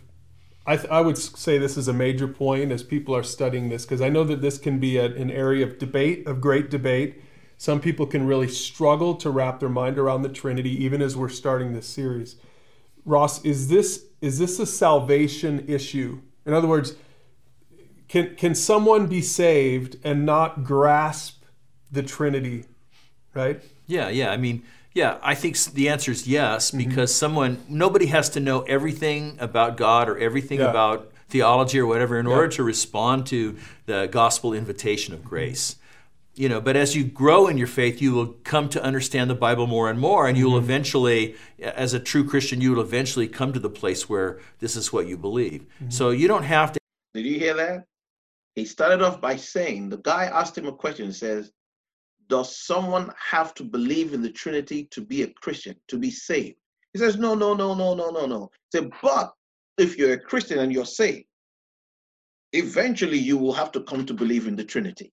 I, 0.67 0.77
th- 0.77 0.89
I 0.89 1.01
would 1.01 1.17
say 1.17 1.57
this 1.57 1.77
is 1.77 1.87
a 1.87 1.93
major 1.93 2.27
point 2.27 2.71
as 2.71 2.81
people 2.81 3.15
are 3.15 3.23
studying 3.23 3.69
this 3.69 3.85
because 3.85 4.01
I 4.01 4.09
know 4.09 4.23
that 4.23 4.41
this 4.41 4.57
can 4.57 4.79
be 4.79 4.97
a, 4.97 5.05
an 5.05 5.29
area 5.29 5.65
of 5.65 5.77
debate, 5.77 6.25
of 6.25 6.41
great 6.41 6.71
debate. 6.71 7.21
Some 7.57 7.79
people 7.79 8.07
can 8.07 8.25
really 8.25 8.47
struggle 8.47 9.15
to 9.15 9.29
wrap 9.29 9.59
their 9.59 9.69
mind 9.69 9.99
around 9.99 10.23
the 10.23 10.29
Trinity, 10.29 10.71
even 10.83 11.01
as 11.01 11.15
we're 11.15 11.29
starting 11.29 11.73
this 11.73 11.85
series. 11.85 12.37
Ross, 13.05 13.43
is 13.45 13.67
this 13.67 14.05
is 14.21 14.39
this 14.39 14.59
a 14.59 14.65
salvation 14.65 15.65
issue? 15.67 16.21
In 16.45 16.53
other 16.53 16.67
words, 16.67 16.95
can 18.07 18.35
can 18.35 18.55
someone 18.55 19.07
be 19.07 19.21
saved 19.21 19.97
and 20.03 20.25
not 20.25 20.63
grasp 20.63 21.43
the 21.91 22.03
Trinity? 22.03 22.65
Right? 23.33 23.61
Yeah, 23.87 24.09
yeah. 24.09 24.31
I 24.31 24.37
mean, 24.37 24.63
yeah, 24.93 25.17
I 25.21 25.35
think 25.35 25.57
the 25.73 25.89
answer 25.89 26.11
is 26.11 26.27
yes 26.27 26.71
because 26.71 27.11
mm-hmm. 27.11 27.19
someone 27.19 27.63
nobody 27.67 28.07
has 28.07 28.29
to 28.31 28.39
know 28.39 28.61
everything 28.61 29.37
about 29.39 29.77
God 29.77 30.07
or 30.07 30.17
everything 30.17 30.59
yeah. 30.59 30.69
about 30.69 31.11
theology 31.27 31.79
or 31.79 31.85
whatever 31.85 32.17
in 32.17 32.27
yeah. 32.27 32.31
order 32.33 32.47
to 32.47 32.63
respond 32.63 33.25
to 33.27 33.57
the 33.87 34.07
gospel 34.11 34.53
invitation 34.53 35.13
of 35.13 35.23
grace. 35.23 35.75
You 36.35 36.49
know, 36.49 36.59
but 36.59 36.75
as 36.75 36.95
you 36.95 37.05
grow 37.05 37.47
in 37.47 37.57
your 37.57 37.67
faith, 37.67 38.01
you 38.01 38.13
will 38.13 38.27
come 38.43 38.67
to 38.69 38.83
understand 38.83 39.29
the 39.29 39.35
Bible 39.35 39.67
more 39.67 39.89
and 39.89 39.97
more, 39.97 40.27
and 40.27 40.37
you 40.37 40.45
will 40.45 40.59
mm-hmm. 40.59 40.65
eventually, 40.65 41.35
as 41.61 41.93
a 41.93 41.99
true 41.99 42.27
Christian, 42.27 42.59
you 42.59 42.73
will 42.73 42.81
eventually 42.81 43.27
come 43.27 43.53
to 43.53 43.59
the 43.59 43.69
place 43.69 44.09
where 44.09 44.39
this 44.59 44.75
is 44.75 44.91
what 44.91 45.07
you 45.07 45.17
believe. 45.17 45.61
Mm-hmm. 45.61 45.91
So 45.91 46.09
you 46.09 46.27
don't 46.27 46.43
have 46.43 46.73
to. 46.73 46.79
Did 47.13 47.25
you 47.25 47.39
hear 47.39 47.53
that? 47.53 47.85
He 48.55 48.65
started 48.65 49.01
off 49.01 49.21
by 49.21 49.35
saying 49.35 49.89
the 49.89 49.97
guy 49.97 50.25
asked 50.25 50.57
him 50.57 50.67
a 50.67 50.71
question. 50.71 51.11
Says, 51.11 51.51
does 52.27 52.57
someone 52.57 53.11
have 53.19 53.53
to 53.55 53.63
believe 53.63 54.13
in 54.13 54.21
the 54.21 54.31
Trinity 54.31 54.85
to 54.91 55.01
be 55.01 55.23
a 55.23 55.27
Christian, 55.27 55.75
to 55.89 55.97
be 55.97 56.09
saved? 56.09 56.55
He 56.93 56.99
says, 56.99 57.17
no, 57.17 57.35
no, 57.35 57.53
no, 57.53 57.75
no, 57.75 57.93
no, 57.93 58.09
no, 58.09 58.25
no. 58.25 58.49
He 58.71 58.79
said, 58.79 58.89
but 59.01 59.33
if 59.77 59.97
you're 59.97 60.13
a 60.13 60.19
Christian 60.19 60.59
and 60.59 60.71
you're 60.71 60.85
saved, 60.85 61.25
eventually 62.53 63.17
you 63.17 63.37
will 63.37 63.53
have 63.53 63.71
to 63.73 63.81
come 63.81 64.05
to 64.05 64.13
believe 64.13 64.47
in 64.47 64.55
the 64.55 64.63
Trinity. 64.63 65.11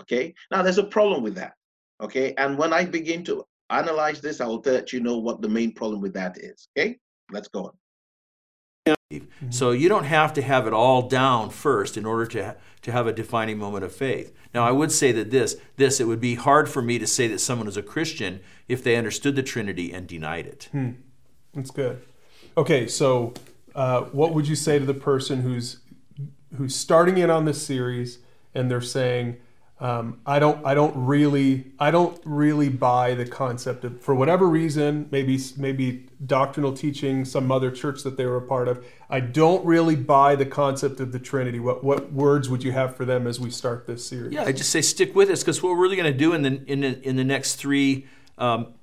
Okay. 0.00 0.34
Now 0.50 0.62
there's 0.62 0.78
a 0.78 0.84
problem 0.84 1.22
with 1.22 1.34
that. 1.34 1.52
Okay. 2.00 2.32
And 2.38 2.56
when 2.56 2.72
I 2.72 2.86
begin 2.86 3.22
to 3.24 3.44
analyze 3.68 4.22
this, 4.22 4.40
I 4.40 4.46
will 4.46 4.62
let 4.64 4.92
you 4.92 5.00
know 5.00 5.18
what 5.18 5.42
the 5.42 5.48
main 5.48 5.72
problem 5.72 6.00
with 6.00 6.14
that 6.14 6.38
is. 6.38 6.68
Okay. 6.76 6.98
Let's 7.30 7.48
go 7.48 7.66
on. 7.66 7.72
Mm-hmm. 9.12 9.50
So 9.50 9.70
you 9.70 9.88
don't 9.88 10.04
have 10.04 10.32
to 10.34 10.42
have 10.42 10.66
it 10.66 10.72
all 10.72 11.08
down 11.08 11.50
first 11.50 11.96
in 11.96 12.04
order 12.04 12.26
to, 12.26 12.56
to 12.82 12.92
have 12.92 13.06
a 13.06 13.12
defining 13.12 13.58
moment 13.58 13.84
of 13.84 13.92
faith. 13.92 14.34
Now, 14.52 14.64
I 14.64 14.70
would 14.70 14.92
say 14.92 15.12
that 15.12 15.30
this, 15.30 15.56
this, 15.76 16.00
it 16.00 16.04
would 16.04 16.20
be 16.20 16.34
hard 16.34 16.68
for 16.68 16.82
me 16.82 16.98
to 16.98 17.06
say 17.06 17.26
that 17.28 17.38
someone 17.38 17.68
is 17.68 17.76
a 17.76 17.82
Christian 17.82 18.40
if 18.66 18.84
they 18.84 18.96
understood 18.96 19.36
the 19.36 19.42
Trinity 19.42 19.92
and 19.92 20.06
denied 20.06 20.46
it. 20.46 20.68
Hmm. 20.72 20.90
That's 21.54 21.70
good. 21.70 22.02
Okay, 22.56 22.86
so 22.86 23.34
uh, 23.74 24.02
what 24.02 24.34
would 24.34 24.46
you 24.46 24.56
say 24.56 24.78
to 24.78 24.84
the 24.84 24.94
person 24.94 25.42
who's 25.42 25.78
who's 26.56 26.74
starting 26.74 27.18
in 27.18 27.30
on 27.30 27.44
this 27.44 27.62
series 27.62 28.18
and 28.54 28.70
they're 28.70 28.80
saying, 28.80 29.36
um, 29.80 30.20
I 30.26 30.40
don't 30.40 30.64
I 30.66 30.74
don't 30.74 30.92
really 30.96 31.66
I 31.78 31.92
don't 31.92 32.20
really 32.24 32.68
buy 32.68 33.14
the 33.14 33.24
concept 33.24 33.84
of 33.84 34.00
for 34.00 34.12
whatever 34.12 34.48
reason 34.48 35.08
maybe 35.12 35.38
maybe 35.56 36.06
doctrinal 36.26 36.72
teaching 36.72 37.24
some 37.24 37.52
other 37.52 37.70
church 37.70 38.02
that 38.02 38.16
they 38.16 38.26
were 38.26 38.38
a 38.38 38.42
part 38.42 38.66
of 38.66 38.84
I 39.08 39.20
don't 39.20 39.64
really 39.64 39.94
buy 39.94 40.34
the 40.34 40.46
concept 40.46 40.98
of 40.98 41.12
the 41.12 41.20
Trinity. 41.20 41.60
What 41.60 41.84
what 41.84 42.12
words 42.12 42.48
would 42.48 42.64
you 42.64 42.72
have 42.72 42.96
for 42.96 43.04
them 43.04 43.28
as 43.28 43.38
we 43.38 43.50
start 43.50 43.86
this 43.86 44.04
series? 44.04 44.32
Yeah, 44.32 44.44
I 44.44 44.52
just 44.52 44.70
say 44.70 44.82
stick 44.82 45.14
with 45.14 45.30
us 45.30 45.42
because 45.42 45.62
what 45.62 45.70
we're 45.70 45.82
really 45.82 45.96
going 45.96 46.12
to 46.12 46.18
do 46.18 46.32
in 46.32 46.42
the 46.42 46.60
in 46.66 46.80
the, 46.80 47.08
in 47.08 47.14
the 47.14 47.24
next 47.24 47.54
three 47.54 48.06
um, 48.36 48.74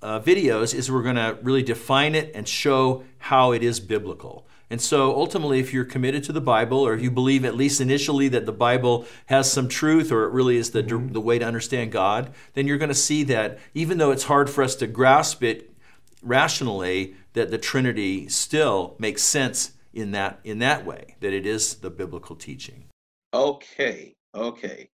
uh, 0.00 0.20
videos 0.20 0.74
is 0.74 0.90
we're 0.90 1.02
going 1.02 1.16
to 1.16 1.38
really 1.42 1.62
define 1.64 2.14
it 2.14 2.30
and 2.36 2.46
show 2.46 3.02
how 3.18 3.50
it 3.50 3.64
is 3.64 3.80
biblical. 3.80 4.46
And 4.68 4.80
so 4.80 5.14
ultimately, 5.14 5.60
if 5.60 5.72
you're 5.72 5.84
committed 5.84 6.24
to 6.24 6.32
the 6.32 6.40
Bible, 6.40 6.78
or 6.78 6.94
if 6.94 7.00
you 7.00 7.10
believe 7.10 7.44
at 7.44 7.56
least 7.56 7.80
initially 7.80 8.28
that 8.28 8.46
the 8.46 8.52
Bible 8.52 9.06
has 9.26 9.50
some 9.50 9.68
truth, 9.68 10.10
or 10.10 10.24
it 10.24 10.32
really 10.32 10.56
is 10.56 10.70
the, 10.70 10.82
mm-hmm. 10.82 11.12
the 11.12 11.20
way 11.20 11.38
to 11.38 11.44
understand 11.44 11.92
God, 11.92 12.32
then 12.54 12.66
you're 12.66 12.78
going 12.78 12.88
to 12.88 12.94
see 12.94 13.22
that 13.24 13.58
even 13.74 13.98
though 13.98 14.10
it's 14.10 14.24
hard 14.24 14.50
for 14.50 14.64
us 14.64 14.74
to 14.76 14.86
grasp 14.86 15.42
it 15.42 15.72
rationally, 16.20 17.14
that 17.34 17.50
the 17.50 17.58
Trinity 17.58 18.28
still 18.28 18.96
makes 18.98 19.22
sense 19.22 19.72
in 19.92 20.10
that 20.10 20.40
in 20.44 20.58
that 20.58 20.84
way, 20.84 21.16
that 21.20 21.32
it 21.32 21.46
is 21.46 21.76
the 21.76 21.90
biblical 21.90 22.36
teaching. 22.36 22.84
Okay, 23.32 24.14
okay, 24.34 24.88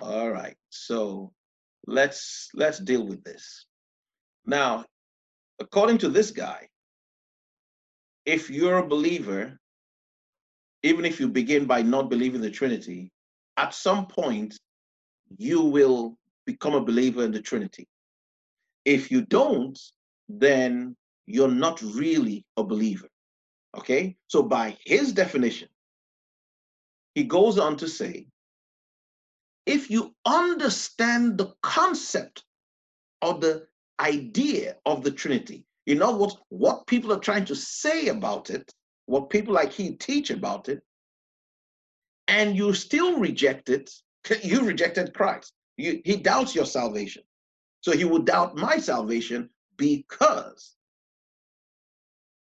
all 0.00 0.30
right. 0.30 0.56
So 0.70 1.32
let's 1.86 2.48
let's 2.54 2.78
deal 2.78 3.06
with 3.06 3.24
this 3.24 3.66
now. 4.46 4.84
According 5.58 5.98
to 5.98 6.08
this 6.08 6.30
guy, 6.30 6.68
if 8.24 8.50
you're 8.50 8.78
a 8.78 8.86
believer, 8.86 9.58
even 10.82 11.04
if 11.04 11.20
you 11.20 11.28
begin 11.28 11.66
by 11.66 11.82
not 11.82 12.10
believing 12.10 12.40
the 12.40 12.50
Trinity, 12.50 13.10
at 13.56 13.74
some 13.74 14.06
point 14.06 14.58
you 15.38 15.62
will 15.62 16.16
become 16.46 16.74
a 16.74 16.84
believer 16.84 17.24
in 17.24 17.32
the 17.32 17.40
Trinity. 17.40 17.86
If 18.84 19.10
you 19.10 19.22
don't, 19.22 19.78
then 20.28 20.96
you're 21.26 21.48
not 21.50 21.80
really 21.82 22.44
a 22.56 22.64
believer. 22.64 23.08
Okay? 23.76 24.16
So, 24.26 24.42
by 24.42 24.76
his 24.84 25.12
definition, 25.12 25.68
he 27.14 27.24
goes 27.24 27.58
on 27.58 27.76
to 27.76 27.88
say 27.88 28.26
if 29.66 29.90
you 29.90 30.14
understand 30.26 31.38
the 31.38 31.52
concept 31.62 32.44
or 33.20 33.34
the 33.34 33.66
idea 34.00 34.76
of 34.84 35.04
the 35.04 35.10
Trinity, 35.10 35.64
you 35.86 35.94
know 35.96 36.12
what, 36.12 36.36
what 36.48 36.86
people 36.86 37.12
are 37.12 37.18
trying 37.18 37.44
to 37.46 37.56
say 37.56 38.08
about 38.08 38.50
it, 38.50 38.72
what 39.06 39.30
people 39.30 39.54
like 39.54 39.72
he 39.72 39.92
teach 39.96 40.30
about 40.30 40.68
it, 40.68 40.80
and 42.28 42.56
you 42.56 42.72
still 42.74 43.18
reject 43.18 43.68
it, 43.68 43.90
you 44.42 44.64
rejected 44.64 45.14
Christ. 45.14 45.52
You, 45.76 46.00
he 46.04 46.16
doubts 46.16 46.54
your 46.54 46.66
salvation. 46.66 47.22
So 47.80 47.92
he 47.92 48.04
would 48.04 48.26
doubt 48.26 48.56
my 48.56 48.78
salvation 48.78 49.50
because 49.76 50.74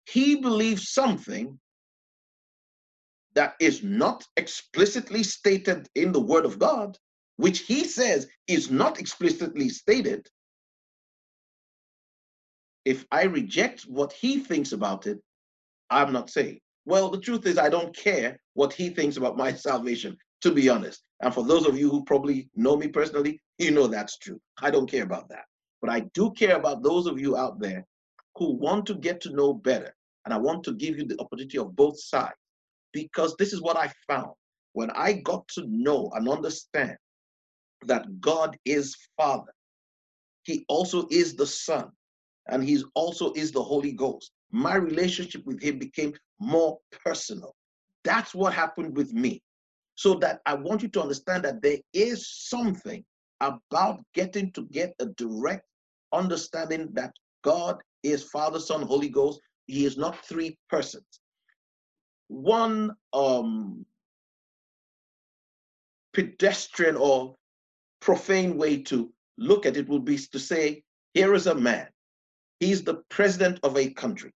he 0.04 0.40
believes 0.40 0.90
something 0.90 1.58
that 3.34 3.54
is 3.60 3.84
not 3.84 4.26
explicitly 4.36 5.22
stated 5.22 5.88
in 5.94 6.10
the 6.10 6.20
Word 6.20 6.44
of 6.44 6.58
God, 6.58 6.98
which 7.36 7.60
he 7.60 7.84
says 7.84 8.26
is 8.48 8.70
not 8.70 8.98
explicitly 8.98 9.68
stated, 9.68 10.26
if 12.88 13.04
I 13.12 13.24
reject 13.24 13.82
what 13.82 14.14
he 14.14 14.40
thinks 14.40 14.72
about 14.72 15.06
it, 15.06 15.18
I'm 15.90 16.10
not 16.10 16.30
saved. 16.30 16.60
Well, 16.86 17.10
the 17.10 17.20
truth 17.20 17.44
is, 17.44 17.58
I 17.58 17.68
don't 17.68 17.94
care 17.94 18.40
what 18.54 18.72
he 18.72 18.88
thinks 18.88 19.18
about 19.18 19.36
my 19.36 19.52
salvation, 19.68 20.16
to 20.40 20.50
be 20.50 20.70
honest. 20.70 21.02
And 21.20 21.34
for 21.34 21.44
those 21.44 21.66
of 21.66 21.78
you 21.78 21.90
who 21.90 22.02
probably 22.04 22.48
know 22.56 22.78
me 22.78 22.88
personally, 22.88 23.42
you 23.58 23.72
know 23.72 23.88
that's 23.88 24.16
true. 24.16 24.40
I 24.62 24.70
don't 24.70 24.90
care 24.90 25.02
about 25.02 25.28
that. 25.28 25.44
But 25.82 25.90
I 25.90 26.00
do 26.14 26.30
care 26.30 26.56
about 26.56 26.82
those 26.82 27.06
of 27.06 27.20
you 27.20 27.36
out 27.36 27.60
there 27.60 27.84
who 28.36 28.52
want 28.54 28.86
to 28.86 28.94
get 28.94 29.20
to 29.22 29.36
know 29.36 29.52
better. 29.52 29.94
And 30.24 30.32
I 30.32 30.38
want 30.38 30.64
to 30.64 30.72
give 30.72 30.96
you 30.96 31.04
the 31.04 31.20
opportunity 31.20 31.58
of 31.58 31.76
both 31.76 32.00
sides 32.00 32.40
because 32.94 33.36
this 33.36 33.52
is 33.52 33.60
what 33.60 33.76
I 33.76 33.92
found. 34.06 34.32
When 34.72 34.90
I 34.92 35.12
got 35.12 35.46
to 35.56 35.66
know 35.68 36.10
and 36.14 36.26
understand 36.26 36.96
that 37.84 38.18
God 38.22 38.56
is 38.64 38.96
Father, 39.18 39.52
He 40.44 40.64
also 40.68 41.06
is 41.10 41.36
the 41.36 41.46
Son, 41.46 41.90
and 42.48 42.64
he 42.64 42.82
also 42.94 43.32
is 43.34 43.52
the 43.52 43.62
Holy 43.62 43.92
Ghost. 43.92 44.32
My 44.50 44.74
relationship 44.74 45.44
with 45.44 45.62
him 45.62 45.78
became 45.78 46.14
more 46.40 46.78
personal. 47.04 47.54
That's 48.04 48.34
what 48.34 48.54
happened 48.54 48.96
with 48.96 49.12
me. 49.12 49.42
So 49.94 50.14
that 50.14 50.40
I 50.46 50.54
want 50.54 50.82
you 50.82 50.88
to 50.88 51.02
understand 51.02 51.44
that 51.44 51.60
there 51.60 51.78
is 51.92 52.28
something 52.30 53.04
about 53.40 54.00
getting 54.14 54.50
to 54.52 54.62
get 54.66 54.94
a 55.00 55.06
direct 55.06 55.64
understanding 56.12 56.88
that 56.92 57.12
God 57.42 57.78
is 58.02 58.22
Father, 58.24 58.60
Son, 58.60 58.82
Holy 58.82 59.08
Ghost. 59.08 59.40
He 59.66 59.84
is 59.84 59.98
not 59.98 60.24
three 60.24 60.56
persons. 60.70 61.20
One 62.28 62.92
um, 63.12 63.84
pedestrian 66.14 66.96
or 66.96 67.34
profane 68.00 68.56
way 68.56 68.82
to 68.84 69.12
look 69.36 69.66
at 69.66 69.76
it 69.76 69.88
would 69.88 70.04
be 70.04 70.16
to 70.16 70.38
say, 70.38 70.82
here 71.14 71.34
is 71.34 71.46
a 71.48 71.54
man 71.54 71.88
He's 72.60 72.82
the 72.82 73.02
president 73.08 73.60
of 73.62 73.76
a 73.76 73.90
country. 73.90 74.32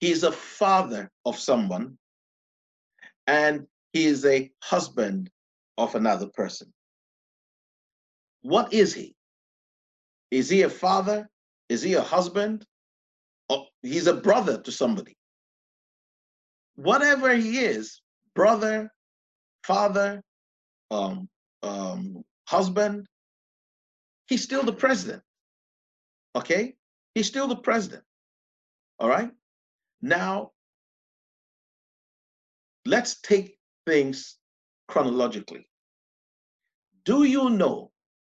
He's 0.00 0.22
a 0.22 0.32
father 0.32 1.10
of 1.26 1.38
someone, 1.38 1.98
and 3.26 3.66
he 3.92 4.06
is 4.06 4.24
a 4.24 4.50
husband 4.62 5.30
of 5.76 5.94
another 5.94 6.26
person. 6.26 6.72
What 8.42 8.72
is 8.72 8.94
he? 8.94 9.14
Is 10.30 10.48
he 10.48 10.62
a 10.62 10.70
father? 10.70 11.28
Is 11.68 11.82
he 11.82 11.94
a 11.94 12.02
husband? 12.02 12.64
Or 13.48 13.66
he's 13.82 14.06
a 14.06 14.14
brother 14.14 14.60
to 14.62 14.72
somebody. 14.72 15.16
Whatever 16.76 17.34
he 17.34 17.58
is, 17.58 18.00
brother, 18.34 18.90
father, 19.64 20.22
um, 20.90 21.28
um, 21.62 22.22
husband, 22.48 23.06
he's 24.28 24.42
still 24.42 24.62
the 24.62 24.72
president. 24.72 25.22
Okay? 26.34 26.74
He's 27.14 27.26
still 27.26 27.48
the 27.48 27.56
president. 27.56 28.04
All 28.98 29.08
right? 29.08 29.30
Now, 30.02 30.52
let's 32.86 33.20
take 33.20 33.58
things 33.86 34.36
chronologically. 34.88 35.66
Do 37.04 37.24
you 37.24 37.50
know 37.50 37.90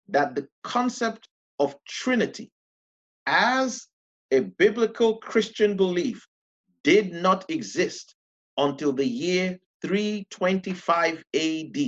that 0.09 0.35
the 0.35 0.49
concept 0.62 1.28
of 1.59 1.75
Trinity 1.88 2.50
as 3.26 3.87
a 4.30 4.40
biblical 4.40 5.18
Christian 5.18 5.76
belief 5.76 6.26
did 6.82 7.12
not 7.12 7.44
exist 7.50 8.14
until 8.56 8.92
the 8.92 9.06
year 9.06 9.59
325 9.82 11.25
AD? 11.35 11.78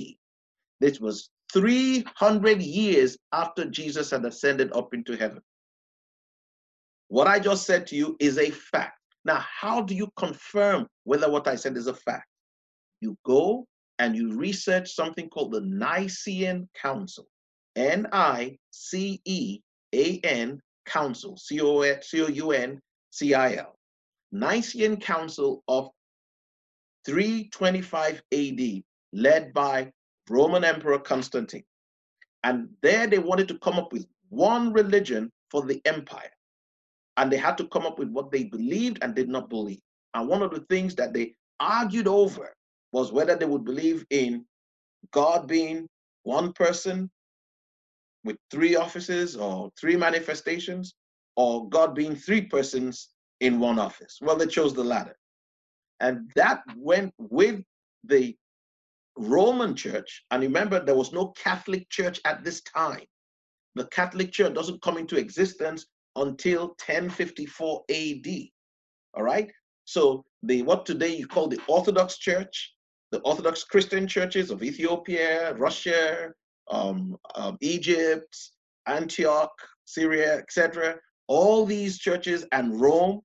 This 0.81 1.01
was 1.01 1.31
300 1.53 2.63
years 2.63 3.17
after 3.33 3.65
Jesus 3.67 4.11
had 4.11 4.25
ascended 4.25 4.73
up 4.73 4.95
into 4.95 5.17
heaven. 5.17 5.43
What 7.13 7.27
I 7.27 7.39
just 7.39 7.67
said 7.67 7.87
to 7.89 7.95
you 7.95 8.17
is 8.21 8.39
a 8.39 8.49
fact. 8.49 8.99
Now, 9.27 9.45
how 9.61 9.83
do 9.83 9.95
you 9.95 10.11
confirm 10.17 10.87
whether 11.05 11.31
what 11.31 11.47
I 11.47 11.57
said 11.57 11.77
is 11.77 11.87
a 11.87 11.93
fact? 11.93 12.27
You 13.03 13.19
go 13.27 13.67
and 13.99 14.17
you 14.17 14.35
research 14.35 14.95
something 14.95 15.29
called 15.29 15.53
the 15.53 15.61
Nicene 15.61 16.71
Council, 16.75 17.27
N 17.77 18.07
I 18.15 18.57
C 18.71 19.21
E 19.27 19.61
A 19.95 20.21
N 20.21 20.59
Council, 20.87 21.37
C 21.37 21.61
O 21.61 21.83
U 21.83 22.53
N 22.53 22.81
C 23.11 23.35
I 23.35 23.57
L, 23.57 23.79
Nicene 24.33 24.97
Council 24.97 25.63
of 25.69 25.91
325 27.05 28.23
AD, 28.33 28.83
led 29.13 29.53
by 29.53 29.93
Roman 30.31 30.65
Emperor 30.65 30.99
Constantine. 30.99 31.65
And 32.43 32.71
there 32.81 33.07
they 33.07 33.19
wanted 33.19 33.49
to 33.49 33.59
come 33.59 33.79
up 33.79 33.93
with 33.93 34.07
one 34.31 34.73
religion 34.73 35.31
for 35.51 35.67
the 35.67 35.79
empire. 35.85 36.31
And 37.17 37.31
they 37.31 37.37
had 37.37 37.59
to 37.59 37.69
come 37.69 37.87
up 37.87 37.99
with 37.99 38.09
what 38.09 38.31
they 38.31 38.45
believed 38.45 38.99
and 39.03 39.15
did 39.15 39.29
not 39.29 39.51
believe. 39.51 39.81
And 40.15 40.29
one 40.29 40.43
of 40.43 40.51
the 40.51 40.65
things 40.69 40.95
that 40.97 41.13
they 41.13 41.35
argued 41.61 42.09
over 42.09 42.55
was 42.93 43.13
whether 43.13 43.37
they 43.37 43.47
would 43.47 43.65
believe 43.65 44.05
in 44.11 44.45
God 45.11 45.47
being 45.47 45.89
one 46.23 46.53
person 46.53 47.11
with 48.25 48.37
three 48.51 48.77
offices 48.77 49.37
or 49.37 49.71
three 49.79 49.97
manifestations, 49.97 50.95
or 51.37 51.69
God 51.69 51.95
being 51.95 52.15
three 52.15 52.43
persons 52.43 53.09
in 53.41 53.59
one 53.59 53.79
office. 53.79 54.19
Well, 54.21 54.37
they 54.37 54.47
chose 54.47 54.75
the 54.75 54.85
latter. 54.85 55.17
And 56.01 56.31
that 56.37 56.63
went 56.77 57.13
with 57.19 57.63
the 58.05 58.37
Roman 59.17 59.75
church, 59.75 60.25
and 60.31 60.43
remember, 60.43 60.81
there 60.85 60.95
was 60.95 61.13
no 61.13 61.29
Catholic 61.29 61.89
church 61.91 62.21
at 62.25 62.45
this 62.45 62.63
time. 62.63 63.05
The 63.75 63.87
Catholic 63.87 64.33
church 64.33 64.55
doesn't 64.55 64.83
come 64.83 64.99
into 64.99 65.17
existence 65.17 65.87
until 66.17 66.69
1054 66.69 67.85
AD. 67.91 68.27
All 69.15 69.23
right. 69.23 69.51
So 69.85 70.25
the 70.43 70.63
what 70.63 70.87
today 70.87 71.17
you 71.17 71.27
call 71.27 71.49
the 71.49 71.61
Orthodox 71.67 72.19
Church, 72.19 72.75
the 73.11 73.21
Orthodox 73.21 73.65
Christian 73.65 74.07
churches 74.07 74.51
of 74.51 74.63
Ethiopia, 74.63 75.55
Russia, 75.55 76.31
um, 76.71 77.17
um, 77.35 77.59
Egypt, 77.61 78.37
Antioch, 78.87 79.53
Syria, 79.85 80.39
etc. 80.39 80.97
All 81.29 81.65
these 81.67 81.99
churches 81.99 82.45
and 82.53 82.81
Rome, 82.81 83.21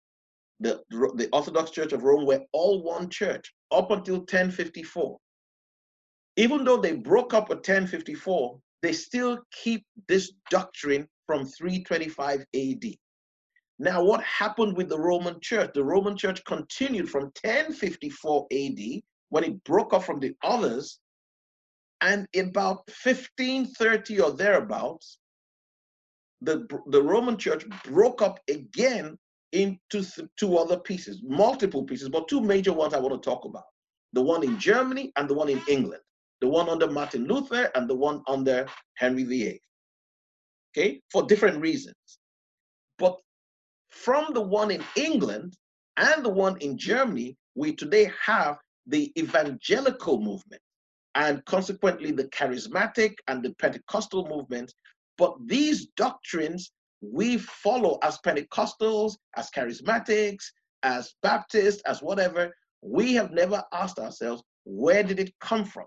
the, 0.60 0.82
the 0.90 1.30
Orthodox 1.32 1.72
Church 1.72 1.94
of 1.94 2.04
Rome, 2.04 2.26
were 2.26 2.42
all 2.52 2.84
one 2.84 3.10
church 3.10 3.54
up 3.72 3.92
until 3.92 4.18
1054 4.18 5.18
even 6.38 6.64
though 6.64 6.78
they 6.78 6.94
broke 6.94 7.34
up 7.34 7.50
at 7.50 7.58
1054, 7.58 8.60
they 8.84 8.94
still 8.94 9.40
keep 9.52 9.84
this 10.08 10.32
doctrine 10.52 11.08
from 11.28 11.46
325 11.46 12.46
AD. 12.56 12.84
Now, 13.80 14.04
what 14.04 14.24
happened 14.24 14.76
with 14.76 14.90
the 14.90 15.00
Roman 15.00 15.40
church? 15.40 15.72
The 15.76 15.84
Roman 15.84 16.18
church 16.18 16.44
continued 16.46 17.10
from 17.10 17.26
1054 17.44 18.48
AD 18.52 18.80
when 19.30 19.44
it 19.44 19.64
broke 19.64 19.94
off 19.94 20.06
from 20.06 20.20
the 20.20 20.34
others, 20.44 21.00
and 22.02 22.28
about 22.36 22.88
1530 23.04 24.22
or 24.22 24.32
thereabouts, 24.32 25.20
the, 26.42 26.66
the 26.88 27.02
Roman 27.02 27.38
church 27.38 27.66
broke 27.84 28.22
up 28.22 28.40
again 28.50 29.18
into 29.52 30.04
two 30.38 30.58
other 30.58 30.80
pieces, 30.80 31.22
multiple 31.24 31.84
pieces, 31.84 32.10
but 32.10 32.28
two 32.28 32.42
major 32.42 32.74
ones 32.74 32.94
I 32.94 33.00
want 33.00 33.22
to 33.22 33.30
talk 33.30 33.46
about 33.46 33.66
the 34.14 34.22
one 34.22 34.44
in 34.44 34.58
Germany 34.58 35.12
and 35.18 35.30
the 35.30 35.34
one 35.34 35.50
in 35.50 35.62
England 35.68 36.02
the 36.42 36.48
one 36.48 36.70
under 36.70 36.90
Martin 36.90 37.26
Luther 37.26 37.72
and 37.76 37.90
the 37.90 37.96
one 37.96 38.22
under 38.28 38.68
Henry 38.96 39.24
VIII. 39.24 39.62
Okay, 40.72 41.02
for 41.12 41.24
different 41.24 41.60
reasons. 41.60 41.96
But 43.00 43.18
from 43.90 44.34
the 44.34 44.42
one 44.42 44.72
in 44.72 44.84
England 44.96 45.56
and 45.98 46.24
the 46.24 46.30
one 46.30 46.58
in 46.62 46.78
Germany, 46.78 47.36
we 47.56 47.74
today 47.74 48.12
have 48.24 48.58
the 48.86 49.12
evangelical 49.18 50.20
movement 50.20 50.62
and 51.16 51.44
consequently 51.46 52.12
the 52.12 52.26
charismatic 52.26 53.16
and 53.28 53.44
the 53.44 53.54
Pentecostal 53.56 54.28
movement. 54.28 54.72
But 55.18 55.36
these 55.48 55.88
doctrines 55.98 56.72
we 57.02 57.38
follow 57.38 58.00
as 58.02 58.18
Pentecostals, 58.20 59.18
as 59.36 59.50
charismatics, 59.52 60.44
as 60.84 61.14
Baptists, 61.22 61.82
as 61.86 62.02
whatever. 62.02 62.52
We 62.82 63.14
have 63.14 63.32
never 63.32 63.64
asked 63.74 64.00
ourselves, 64.00 64.44
where 64.64 65.04
did 65.04 65.20
it 65.20 65.34
come 65.40 65.66
from? 65.66 65.86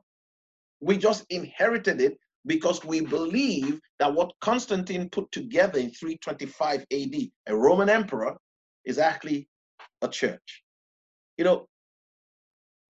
We 0.81 0.97
just 0.97 1.25
inherited 1.31 2.01
it 2.01 2.19
because 2.47 2.85
we 2.85 3.01
believe 3.01 3.81
that 3.99 4.13
what 4.13 4.33
Constantine 4.41 5.09
put 5.11 5.31
together 5.33 5.79
in 5.79 5.91
325 5.91 6.87
AD, 6.93 7.15
a 7.47 7.57
Roman 7.57 7.89
emperor, 7.89 8.37
is 8.85 8.99
actually 8.99 9.49
a 10.03 10.09
church. 10.09 10.63
You 11.37 11.45
know, 11.45 11.67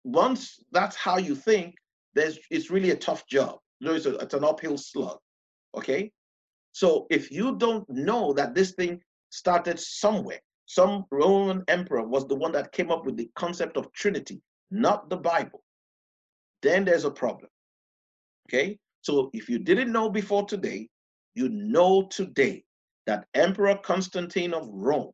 once 0.03 0.59
that's 0.71 0.95
how 0.95 1.17
you 1.17 1.35
think, 1.35 1.75
there's 2.13 2.39
it's 2.51 2.69
really 2.69 2.91
a 2.91 2.95
tough 2.95 3.27
job. 3.27 3.57
It's, 3.81 4.05
a, 4.05 4.15
it's 4.17 4.33
an 4.33 4.43
uphill 4.43 4.77
slug. 4.77 5.17
Okay. 5.75 6.11
So 6.71 7.05
if 7.09 7.31
you 7.31 7.55
don't 7.57 7.87
know 7.89 8.33
that 8.33 8.55
this 8.55 8.71
thing 8.71 9.01
started 9.29 9.79
somewhere, 9.79 10.39
some 10.65 11.05
Roman 11.11 11.63
emperor 11.67 12.03
was 12.03 12.27
the 12.27 12.35
one 12.35 12.51
that 12.53 12.71
came 12.71 12.91
up 12.91 13.05
with 13.05 13.17
the 13.17 13.29
concept 13.35 13.77
of 13.77 13.91
Trinity, 13.93 14.41
not 14.71 15.09
the 15.09 15.17
Bible, 15.17 15.63
then 16.61 16.85
there's 16.85 17.05
a 17.05 17.11
problem. 17.11 17.49
Okay? 18.47 18.79
So 19.03 19.29
if 19.33 19.49
you 19.49 19.59
didn't 19.59 19.91
know 19.91 20.09
before 20.09 20.45
today, 20.45 20.87
you 21.35 21.49
know 21.49 22.07
today 22.09 22.63
that 23.05 23.25
Emperor 23.33 23.75
Constantine 23.83 24.53
of 24.53 24.67
Rome, 24.71 25.11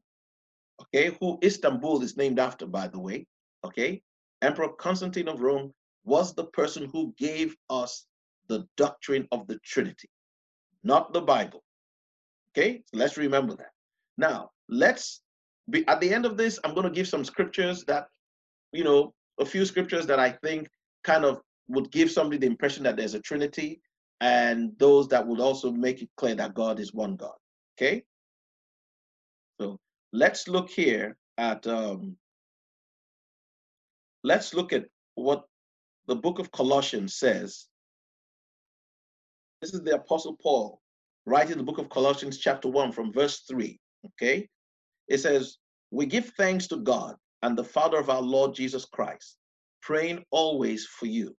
okay, 0.82 1.18
who 1.20 1.40
Istanbul 1.44 2.04
is 2.04 2.16
named 2.16 2.40
after, 2.40 2.68
by 2.68 2.88
the 2.88 3.00
way, 3.00 3.26
okay, 3.66 4.02
Emperor 4.44 4.70
Constantine 4.70 5.28
of 5.28 5.42
Rome 5.42 5.74
was 6.06 6.36
the 6.36 6.46
person 6.46 6.88
who 6.94 7.14
gave 7.18 7.56
us 7.72 8.06
the 8.48 8.68
doctrine 8.78 9.28
of 9.32 9.48
the 9.48 9.58
Trinity, 9.66 10.10
not 10.84 11.12
the 11.12 11.22
Bible. 11.22 11.64
Okay, 12.52 12.84
so 12.86 12.98
let's 12.98 13.18
remember 13.18 13.56
that. 13.56 13.72
Now, 14.20 14.52
let's 14.70 15.22
be 15.70 15.88
at 15.88 16.00
the 16.00 16.14
end 16.14 16.28
of 16.28 16.38
this, 16.38 16.60
I'm 16.64 16.76
going 16.76 16.88
to 16.88 16.94
give 16.94 17.08
some 17.08 17.26
scriptures 17.26 17.84
that, 17.86 18.08
you 18.72 18.84
know, 18.84 19.14
a 19.40 19.46
few 19.46 19.66
scriptures 19.66 20.06
that 20.06 20.20
I 20.20 20.32
think 20.32 20.68
kind 21.04 21.26
of 21.26 21.42
would 21.70 21.92
give 21.92 22.12
somebody 22.12 22.38
the 22.38 22.48
impression 22.48 22.84
that 22.84 22.98
there's 22.98 23.14
a 23.14 23.22
Trinity, 23.22 23.82
and 24.20 24.74
those 24.80 25.08
that 25.10 25.26
would 25.26 25.40
also 25.40 25.72
make 25.72 26.02
it 26.02 26.10
clear 26.18 26.36
that 26.36 26.56
God 26.56 26.80
is 26.80 26.94
one 26.94 27.16
God. 27.16 27.36
Okay? 27.78 28.04
So 29.62 29.80
let's 30.12 30.48
look 30.48 30.70
here 30.70 31.16
at 31.38 31.66
um, 31.68 32.18
let's 34.24 34.54
look 34.54 34.74
at 34.74 34.86
what 35.16 35.44
the 36.08 36.16
book 36.16 36.40
of 36.40 36.52
Colossians 36.52 37.16
says. 37.16 37.68
This 39.62 39.74
is 39.74 39.82
the 39.82 39.96
Apostle 39.96 40.36
Paul 40.42 40.82
writing 41.26 41.58
the 41.58 41.64
book 41.64 41.78
of 41.78 41.90
Colossians, 41.90 42.40
chapter 42.40 42.68
1, 42.68 42.92
from 42.92 43.14
verse 43.14 43.42
3. 43.48 43.80
Okay? 44.06 44.48
It 45.08 45.20
says, 45.20 45.58
We 45.92 46.08
give 46.08 46.32
thanks 46.38 46.68
to 46.68 46.78
God 46.78 47.16
and 47.44 47.58
the 47.58 47.64
Father 47.64 47.98
of 47.98 48.10
our 48.10 48.22
Lord 48.22 48.56
Jesus 48.56 48.86
Christ, 48.86 49.38
praying 49.82 50.24
always 50.32 50.86
for 50.86 51.06
you 51.06 51.36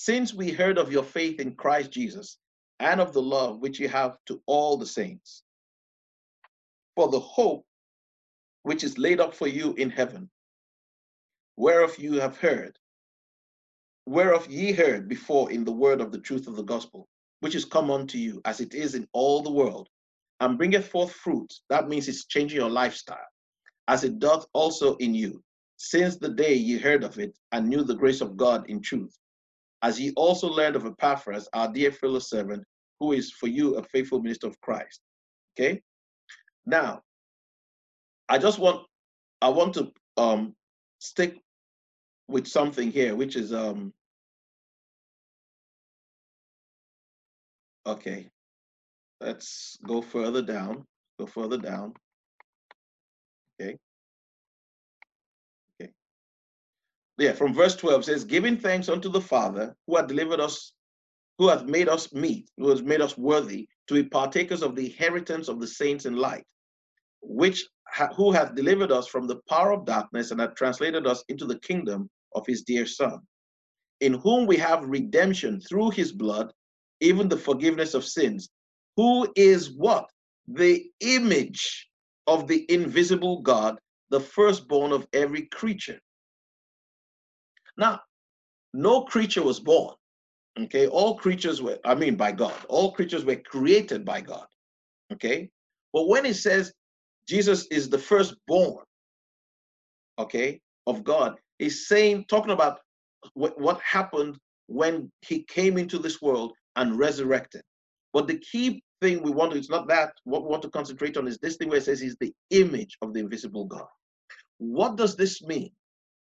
since 0.00 0.32
we 0.32 0.52
heard 0.52 0.78
of 0.78 0.92
your 0.92 1.02
faith 1.02 1.40
in 1.40 1.56
Christ 1.56 1.90
Jesus 1.90 2.38
and 2.78 3.00
of 3.00 3.12
the 3.12 3.20
love 3.20 3.58
which 3.58 3.80
you 3.80 3.88
have 3.88 4.16
to 4.26 4.40
all 4.46 4.76
the 4.76 4.86
saints, 4.86 5.42
for 6.94 7.08
the 7.08 7.18
hope 7.18 7.66
which 8.62 8.84
is 8.84 8.96
laid 8.96 9.18
up 9.18 9.34
for 9.34 9.48
you 9.48 9.74
in 9.74 9.90
heaven, 9.90 10.30
whereof 11.56 11.98
you 11.98 12.20
have 12.20 12.36
heard, 12.36 12.78
whereof 14.06 14.46
ye 14.48 14.70
heard 14.70 15.08
before 15.08 15.50
in 15.50 15.64
the 15.64 15.72
word 15.72 16.00
of 16.00 16.12
the 16.12 16.20
truth 16.20 16.46
of 16.46 16.54
the 16.54 16.62
gospel, 16.62 17.08
which 17.40 17.56
is 17.56 17.64
come 17.64 17.90
unto 17.90 18.18
you 18.18 18.40
as 18.44 18.60
it 18.60 18.74
is 18.74 18.94
in 18.94 19.04
all 19.12 19.42
the 19.42 19.50
world, 19.50 19.88
and 20.38 20.58
bringeth 20.58 20.86
forth 20.86 21.12
fruit. 21.12 21.52
That 21.70 21.88
means 21.88 22.06
it's 22.06 22.26
changing 22.26 22.60
your 22.60 22.70
lifestyle, 22.70 23.32
as 23.88 24.04
it 24.04 24.20
doth 24.20 24.46
also 24.52 24.94
in 24.98 25.12
you, 25.12 25.42
since 25.76 26.18
the 26.18 26.28
day 26.28 26.54
ye 26.54 26.78
heard 26.78 27.02
of 27.02 27.18
it 27.18 27.36
and 27.50 27.68
knew 27.68 27.82
the 27.82 27.96
grace 27.96 28.20
of 28.20 28.36
God 28.36 28.70
in 28.70 28.80
truth 28.80 29.18
as 29.82 30.00
ye 30.00 30.12
also 30.16 30.48
learned 30.48 30.76
of 30.76 30.86
Epaphras, 30.86 31.48
our 31.52 31.72
dear 31.72 31.92
fellow 31.92 32.18
servant, 32.18 32.64
who 33.00 33.12
is 33.12 33.30
for 33.32 33.46
you 33.46 33.76
a 33.76 33.82
faithful 33.82 34.20
minister 34.20 34.46
of 34.48 34.60
Christ. 34.60 35.00
Okay. 35.58 35.80
Now, 36.66 37.02
I 38.28 38.38
just 38.38 38.58
want 38.58 38.86
I 39.40 39.48
want 39.48 39.74
to 39.74 39.92
um 40.16 40.54
stick 40.98 41.38
with 42.28 42.46
something 42.46 42.90
here, 42.90 43.14
which 43.14 43.36
is 43.36 43.52
um 43.52 43.92
okay. 47.86 48.28
Let's 49.20 49.78
go 49.84 50.02
further 50.02 50.42
down. 50.42 50.84
Go 51.18 51.26
further 51.26 51.58
down. 51.58 51.94
Okay. 53.60 53.70
Okay. 53.70 53.78
Yeah, 57.18 57.32
from 57.32 57.52
verse 57.52 57.74
12 57.74 58.04
says, 58.04 58.24
giving 58.24 58.56
thanks 58.56 58.88
unto 58.88 59.08
the 59.08 59.20
Father 59.20 59.74
who 59.86 59.96
had 59.96 60.06
delivered 60.06 60.40
us, 60.40 60.72
who 61.38 61.48
hath 61.48 61.64
made 61.64 61.88
us 61.88 62.12
meet, 62.12 62.48
who 62.56 62.68
has 62.70 62.82
made 62.82 63.00
us 63.00 63.18
worthy 63.18 63.68
to 63.88 63.94
be 63.94 64.04
partakers 64.04 64.62
of 64.62 64.76
the 64.76 64.86
inheritance 64.86 65.48
of 65.48 65.60
the 65.60 65.66
saints 65.66 66.06
in 66.06 66.16
light, 66.16 66.44
which 67.20 67.66
ha- 67.88 68.12
who 68.16 68.30
hath 68.30 68.54
delivered 68.54 68.92
us 68.92 69.08
from 69.08 69.26
the 69.26 69.40
power 69.48 69.72
of 69.72 69.84
darkness 69.84 70.30
and 70.30 70.40
hath 70.40 70.54
translated 70.54 71.06
us 71.06 71.24
into 71.28 71.44
the 71.44 71.58
kingdom 71.60 72.08
of 72.36 72.46
his 72.46 72.62
dear 72.62 72.86
Son, 72.86 73.18
in 74.00 74.14
whom 74.14 74.46
we 74.46 74.56
have 74.56 74.84
redemption 74.84 75.60
through 75.60 75.90
his 75.90 76.12
blood, 76.12 76.52
even 77.00 77.28
the 77.28 77.36
forgiveness 77.36 77.94
of 77.94 78.04
sins, 78.04 78.48
who 78.96 79.32
is 79.34 79.72
what? 79.72 80.08
The 80.46 80.84
image 81.00 81.88
of 82.28 82.46
the 82.46 82.64
invisible 82.72 83.42
God, 83.42 83.78
the 84.10 84.20
firstborn 84.20 84.92
of 84.92 85.06
every 85.12 85.42
creature. 85.46 85.98
Now, 87.78 88.00
no 88.74 89.02
creature 89.02 89.42
was 89.42 89.60
born. 89.60 89.94
Okay, 90.60 90.88
all 90.88 91.16
creatures 91.16 91.62
were, 91.62 91.78
I 91.84 91.94
mean, 91.94 92.16
by 92.16 92.32
God, 92.32 92.54
all 92.68 92.92
creatures 92.92 93.24
were 93.24 93.36
created 93.36 94.04
by 94.04 94.20
God. 94.20 94.46
Okay, 95.12 95.48
but 95.92 96.08
when 96.08 96.26
it 96.26 96.34
says 96.34 96.72
Jesus 97.28 97.66
is 97.70 97.88
the 97.88 97.98
firstborn, 97.98 98.84
okay, 100.18 100.60
of 100.86 101.04
God, 101.04 101.36
he's 101.58 101.86
saying, 101.86 102.24
talking 102.28 102.50
about 102.50 102.80
what, 103.34 103.60
what 103.60 103.80
happened 103.80 104.36
when 104.66 105.10
he 105.20 105.44
came 105.44 105.78
into 105.78 105.98
this 105.98 106.20
world 106.20 106.52
and 106.76 106.98
resurrected. 106.98 107.62
But 108.12 108.26
the 108.26 108.38
key 108.38 108.82
thing 109.00 109.22
we 109.22 109.30
want 109.30 109.52
to, 109.52 109.58
it's 109.58 109.70
not 109.70 109.88
that, 109.88 110.12
what 110.24 110.42
we 110.42 110.48
want 110.48 110.62
to 110.62 110.70
concentrate 110.70 111.16
on 111.16 111.28
is 111.28 111.38
this 111.38 111.56
thing 111.56 111.68
where 111.68 111.78
it 111.78 111.84
says 111.84 112.00
he's 112.00 112.16
the 112.20 112.32
image 112.50 112.96
of 113.02 113.14
the 113.14 113.20
invisible 113.20 113.64
God. 113.64 113.86
What 114.58 114.96
does 114.96 115.14
this 115.14 115.42
mean? 115.42 115.70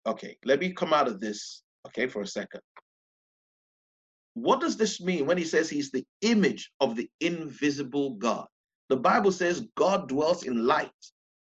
Okay, 0.06 0.36
let 0.44 0.60
me 0.60 0.72
come 0.72 0.92
out 0.92 1.08
of 1.08 1.20
this, 1.20 1.62
okay, 1.88 2.06
for 2.06 2.22
a 2.22 2.26
second. 2.26 2.60
What 4.34 4.60
does 4.60 4.76
this 4.76 5.00
mean 5.00 5.26
when 5.26 5.38
he 5.38 5.44
says 5.44 5.68
he's 5.68 5.90
the 5.90 6.04
image 6.20 6.70
of 6.80 6.94
the 6.94 7.08
invisible 7.20 8.14
God? 8.14 8.46
The 8.88 8.96
Bible 8.96 9.32
says 9.32 9.66
God 9.74 10.08
dwells 10.08 10.44
in 10.44 10.66
light, 10.66 10.90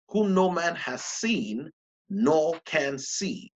whom 0.10 0.34
no 0.34 0.50
man 0.50 0.76
has 0.76 1.04
seen 1.04 1.70
nor 2.10 2.60
can 2.66 2.98
see. 2.98 3.50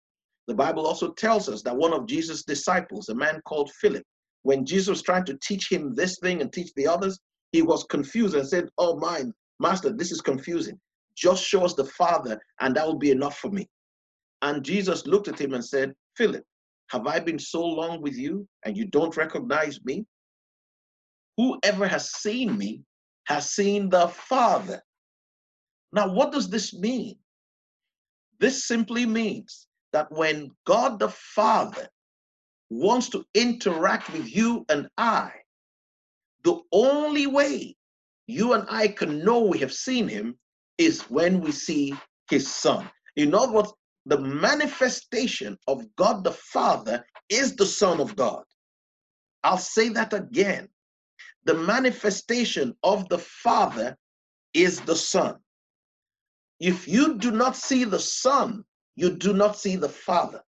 The 0.48 0.54
Bible 0.54 0.86
also 0.86 1.12
tells 1.12 1.50
us 1.50 1.62
that 1.64 1.76
one 1.76 1.92
of 1.92 2.08
Jesus' 2.08 2.44
disciples, 2.44 3.10
a 3.10 3.16
man 3.16 3.42
called 3.46 3.72
Philip, 3.82 4.04
when 4.44 4.66
Jesus 4.66 4.88
was 4.88 5.02
trying 5.02 5.26
to 5.26 5.38
teach 5.42 5.70
him 5.70 5.96
this 5.96 6.20
thing 6.20 6.42
and 6.42 6.54
teach 6.54 6.72
the 6.76 6.88
others, 6.88 7.20
he 7.52 7.64
was 7.64 7.84
confused 7.86 8.36
and 8.36 8.48
said, 8.48 8.70
Oh, 8.78 8.96
my 8.98 9.24
master, 9.60 9.92
this 9.92 10.12
is 10.12 10.22
confusing. 10.22 10.80
Just 11.18 11.44
show 11.44 11.66
us 11.66 11.74
the 11.74 11.86
Father, 11.86 12.40
and 12.62 12.76
that 12.76 12.86
will 12.86 13.00
be 13.00 13.12
enough 13.12 13.40
for 13.40 13.50
me. 13.50 13.68
And 14.42 14.64
Jesus 14.64 15.08
looked 15.08 15.28
at 15.28 15.40
him 15.40 15.54
and 15.54 15.64
said, 15.64 15.94
Philip, 16.16 16.44
have 16.90 17.08
I 17.08 17.20
been 17.20 17.40
so 17.40 17.66
long 17.66 18.02
with 18.02 18.16
you 18.16 18.48
and 18.64 18.78
you 18.78 18.86
don't 18.86 19.18
recognize 19.18 19.84
me? 19.84 20.06
Whoever 21.38 21.88
has 21.88 22.12
seen 22.12 22.58
me 22.58 22.84
has 23.26 23.52
seen 23.52 23.90
the 23.90 24.08
Father. 24.08 24.82
Now, 25.92 26.08
what 26.08 26.32
does 26.32 26.50
this 26.50 26.74
mean? 26.74 27.18
This 28.40 28.66
simply 28.66 29.06
means 29.06 29.68
that 29.94 30.12
when 30.12 30.52
God 30.66 31.00
the 31.00 31.10
Father 31.10 31.88
wants 32.70 33.10
to 33.10 33.26
interact 33.34 34.12
with 34.12 34.34
you 34.34 34.66
and 34.70 34.88
I, 34.98 35.32
the 36.44 36.60
only 36.72 37.28
way 37.28 37.76
you 38.28 38.54
and 38.54 38.66
I 38.70 38.88
can 38.88 39.24
know 39.24 39.42
we 39.42 39.60
have 39.60 39.74
seen 39.74 40.08
him 40.08 40.38
is 40.78 41.02
when 41.04 41.42
we 41.42 41.52
see 41.52 41.96
his 42.30 42.48
son. 42.48 42.90
In 43.16 43.34
other 43.34 43.54
words, 43.54 43.74
the 44.06 44.20
manifestation 44.20 45.58
of 45.68 45.84
God 45.96 46.24
the 46.24 46.32
Father 46.32 47.06
is 47.30 47.56
the 47.56 47.66
Son 47.66 48.00
of 48.00 48.16
God. 48.16 48.44
I'll 49.44 49.58
say 49.58 49.90
that 49.90 50.14
again. 50.14 50.70
The 51.46 51.56
manifestation 51.56 52.76
of 52.84 53.08
the 53.10 53.20
Father 53.20 53.98
is 54.54 54.82
the 54.82 54.96
Son. 54.96 55.38
If 56.60 56.88
you 56.88 57.18
do 57.18 57.32
not 57.32 57.56
see 57.56 57.84
the 57.84 58.00
Son, 58.00 58.64
you 58.96 59.12
do 59.12 59.34
not 59.34 59.58
see 59.58 59.76
the 59.76 59.90
Father. 59.90 60.42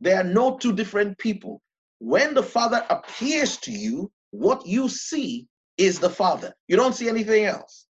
There 0.00 0.18
are 0.20 0.24
no 0.24 0.56
two 0.56 0.72
different 0.72 1.18
people. 1.18 1.60
When 1.98 2.34
the 2.34 2.42
Father 2.42 2.84
appears 2.90 3.56
to 3.58 3.72
you, 3.72 4.10
what 4.30 4.66
you 4.66 4.88
see 4.88 5.46
is 5.76 5.98
the 5.98 6.10
Father. 6.10 6.54
You 6.68 6.76
don't 6.76 6.94
see 6.94 7.08
anything 7.08 7.44
else. 7.44 7.86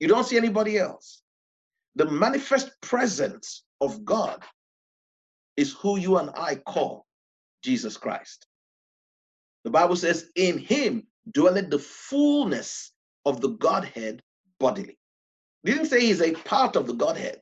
You 0.00 0.08
don't 0.08 0.24
see 0.24 0.36
anybody 0.36 0.78
else. 0.78 1.22
The 1.96 2.10
manifest 2.10 2.70
presence 2.80 3.64
of 3.80 4.04
God 4.04 4.42
is 5.56 5.72
who 5.72 5.98
you 5.98 6.18
and 6.18 6.30
I 6.36 6.56
call 6.56 7.06
Jesus 7.62 7.96
Christ. 7.96 8.46
The 9.64 9.70
Bible 9.70 9.96
says, 9.96 10.30
In 10.36 10.58
him 10.58 11.06
dwelleth 11.32 11.70
the 11.70 11.78
fullness 11.78 12.92
of 13.26 13.40
the 13.40 13.48
Godhead 13.48 14.22
bodily. 14.58 14.98
Didn't 15.64 15.86
say 15.86 16.00
he's 16.00 16.22
a 16.22 16.32
part 16.32 16.76
of 16.76 16.86
the 16.86 16.94
Godhead. 16.94 17.40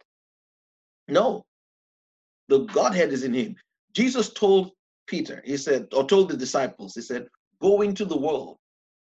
No, 1.09 1.45
the 2.49 2.61
Godhead 2.61 3.13
is 3.13 3.25
in 3.25 3.35
him. 3.35 3.57
Jesus 3.93 4.33
told 4.33 4.73
Peter, 5.07 5.43
he 5.45 5.57
said, 5.57 5.89
or 5.93 6.07
told 6.07 6.29
the 6.29 6.37
disciples, 6.37 6.95
he 6.95 7.03
said, 7.03 7.29
Go 7.61 7.83
into 7.83 8.05
the 8.05 8.17
world, 8.17 8.59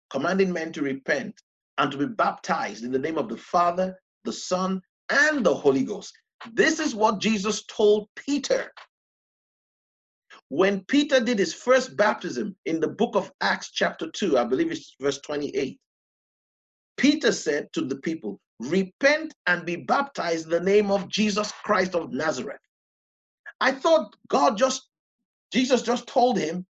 commanding 0.10 0.52
men 0.52 0.72
to 0.74 0.82
repent 0.82 1.42
and 1.78 1.92
to 1.92 1.98
be 1.98 2.06
baptized 2.06 2.84
in 2.84 2.92
the 2.92 3.00
name 3.00 3.18
of 3.18 3.30
the 3.30 3.38
Father, 3.38 3.98
the 4.24 4.34
Son, 4.34 4.82
and 5.10 5.46
the 5.46 5.54
Holy 5.54 5.84
Ghost. 5.84 6.18
This 6.52 6.80
is 6.80 6.94
what 6.96 7.20
Jesus 7.20 7.64
told 7.66 8.10
Peter. 8.16 8.72
When 10.50 10.84
Peter 10.86 11.20
did 11.20 11.40
his 11.40 11.54
first 11.54 11.96
baptism 11.96 12.56
in 12.66 12.80
the 12.80 12.88
book 12.88 13.16
of 13.16 13.32
Acts, 13.42 13.72
chapter 13.72 14.10
2, 14.12 14.38
I 14.38 14.44
believe 14.44 14.72
it's 14.72 14.96
verse 15.00 15.20
28, 15.20 15.80
Peter 16.98 17.32
said 17.32 17.70
to 17.74 17.82
the 17.82 17.96
people, 17.96 18.40
Repent 18.60 19.34
and 19.48 19.66
be 19.66 19.78
baptized 19.78 20.46
in 20.46 20.52
the 20.52 20.60
name 20.60 20.92
of 20.92 21.08
Jesus 21.08 21.52
Christ 21.64 21.96
of 21.96 22.12
Nazareth. 22.12 22.62
I 23.60 23.72
thought 23.72 24.16
God 24.28 24.58
just, 24.58 24.88
Jesus 25.52 25.82
just 25.82 26.08
told 26.08 26.38
him, 26.38 26.66